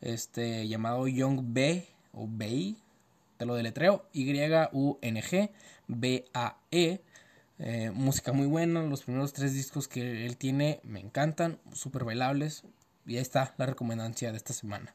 Este 0.00 0.68
llamado 0.68 1.08
Young 1.08 1.40
B 1.42 1.86
o 2.12 2.26
Bay. 2.28 2.76
Te 3.38 3.46
lo 3.46 3.54
deletreo. 3.54 4.06
Y-U-N-G 4.12 5.50
B-A-E. 5.88 7.00
Eh, 7.60 7.90
música 7.92 8.32
muy 8.32 8.46
buena, 8.46 8.82
los 8.82 9.02
primeros 9.02 9.32
tres 9.32 9.52
discos 9.52 9.88
que 9.88 10.26
él 10.26 10.36
tiene 10.36 10.80
me 10.84 11.00
encantan, 11.00 11.58
súper 11.72 12.04
bailables. 12.04 12.62
Y 13.04 13.16
ahí 13.16 13.22
está 13.22 13.54
la 13.56 13.66
recomendancia 13.66 14.30
de 14.30 14.36
esta 14.36 14.52
semana. 14.52 14.94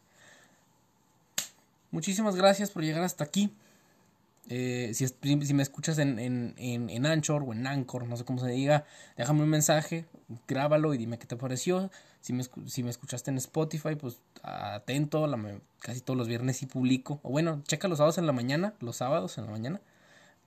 Muchísimas 1.91 2.35
gracias 2.35 2.71
por 2.71 2.83
llegar 2.83 3.03
hasta 3.03 3.23
aquí. 3.23 3.53
Eh, 4.49 4.91
si, 4.93 5.07
si, 5.07 5.53
me 5.53 5.63
escuchas 5.63 5.97
en, 5.99 6.19
en, 6.19 6.53
en, 6.57 7.05
Anchor 7.05 7.43
o 7.43 7.53
en 7.53 7.65
Anchor, 7.65 8.07
no 8.07 8.17
sé 8.17 8.25
cómo 8.25 8.39
se 8.39 8.49
diga, 8.49 8.85
déjame 9.15 9.43
un 9.43 9.49
mensaje, 9.49 10.05
grábalo 10.47 10.93
y 10.93 10.97
dime 10.97 11.17
qué 11.17 11.25
te 11.25 11.37
pareció. 11.37 11.89
Si 12.23 12.31
me, 12.31 12.89
escuchaste 12.89 13.31
en 13.31 13.37
Spotify, 13.37 13.95
pues 13.99 14.21
atento, 14.43 15.27
casi 15.79 15.99
todos 15.99 16.17
los 16.17 16.29
viernes 16.29 16.61
y 16.61 16.67
publico. 16.67 17.19
O 17.21 17.31
bueno, 17.31 17.61
checa 17.67 17.89
los 17.89 17.97
sábados 17.97 18.17
en 18.17 18.25
la 18.25 18.31
mañana, 18.31 18.75
los 18.79 18.95
sábados 18.95 19.37
en 19.37 19.45
la 19.45 19.51
mañana. 19.51 19.81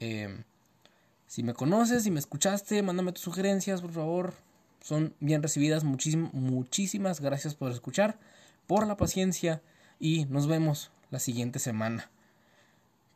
Eh, 0.01 0.43
si 1.27 1.43
me 1.43 1.53
conoces, 1.53 2.05
si 2.05 2.11
me 2.11 2.19
escuchaste, 2.19 2.83
mándame 2.83 3.13
tus 3.13 3.21
sugerencias, 3.25 3.83
por 3.83 3.93
favor. 3.93 4.33
Son 4.81 5.13
bien 5.21 5.43
recibidas. 5.43 5.85
muchísimas 5.85 7.21
gracias 7.21 7.55
por 7.55 7.71
escuchar, 7.71 8.19
por 8.67 8.87
la 8.87 8.97
paciencia 8.97 9.61
y 10.01 10.25
nos 10.31 10.47
vemos 10.47 10.91
la 11.11 11.19
siguiente 11.19 11.59
semana. 11.59 12.09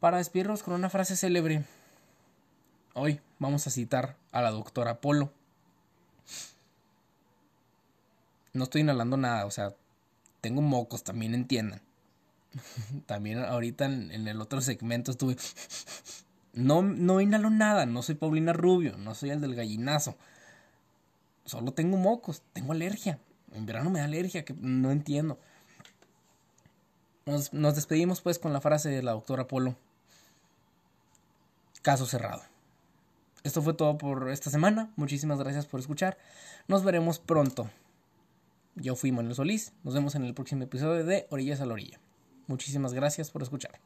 Para 0.00 0.18
despedirnos 0.18 0.62
con 0.62 0.74
una 0.74 0.90
frase 0.90 1.16
célebre, 1.16 1.64
hoy 2.92 3.20
vamos 3.38 3.66
a 3.66 3.70
citar 3.70 4.16
a 4.32 4.42
la 4.42 4.50
doctora 4.50 5.00
Polo. 5.00 5.32
No 8.52 8.64
estoy 8.64 8.82
inhalando 8.82 9.16
nada, 9.16 9.46
o 9.46 9.50
sea, 9.50 9.74
tengo 10.40 10.62
mocos, 10.62 11.04
también 11.04 11.34
entiendan. 11.34 11.82
también 13.06 13.44
ahorita 13.44 13.84
en, 13.84 14.26
el 14.26 14.40
otro 14.40 14.60
segmento 14.60 15.12
estuve 15.12 15.36
no, 16.52 16.82
no 16.82 17.20
inhalo 17.20 17.50
nada, 17.50 17.86
no 17.86 18.02
soy 18.02 18.16
Paulina 18.16 18.52
Rubio, 18.52 18.96
no 18.96 19.14
soy 19.14 19.30
el 19.30 19.40
del 19.40 19.54
gallinazo. 19.54 20.16
Solo 21.44 21.72
tengo 21.72 21.96
mocos, 21.96 22.42
tengo 22.52 22.72
alergia. 22.72 23.18
En 23.52 23.66
verano 23.66 23.90
me 23.90 23.98
da 23.98 24.04
alergia, 24.04 24.44
que 24.44 24.54
no 24.54 24.92
entiendo. 24.92 25.38
Nos, 27.26 27.52
nos 27.52 27.74
despedimos 27.74 28.20
pues 28.20 28.38
con 28.38 28.52
la 28.52 28.60
frase 28.60 28.88
de 28.88 29.02
la 29.02 29.12
doctora 29.12 29.48
Polo. 29.48 29.76
Caso 31.82 32.06
cerrado. 32.06 32.42
Esto 33.42 33.62
fue 33.62 33.74
todo 33.74 33.96
por 33.96 34.30
esta 34.30 34.50
semana. 34.50 34.92
Muchísimas 34.96 35.38
gracias 35.38 35.66
por 35.66 35.80
escuchar. 35.80 36.18
Nos 36.68 36.84
veremos 36.84 37.18
pronto. 37.18 37.70
Yo 38.76 38.94
fui 38.94 39.12
Manuel 39.12 39.34
Solís. 39.34 39.72
Nos 39.82 39.94
vemos 39.94 40.14
en 40.14 40.24
el 40.24 40.34
próximo 40.34 40.62
episodio 40.62 41.04
de 41.04 41.26
Orillas 41.30 41.60
a 41.60 41.66
la 41.66 41.74
Orilla. 41.74 42.00
Muchísimas 42.46 42.94
gracias 42.94 43.30
por 43.30 43.42
escuchar. 43.42 43.80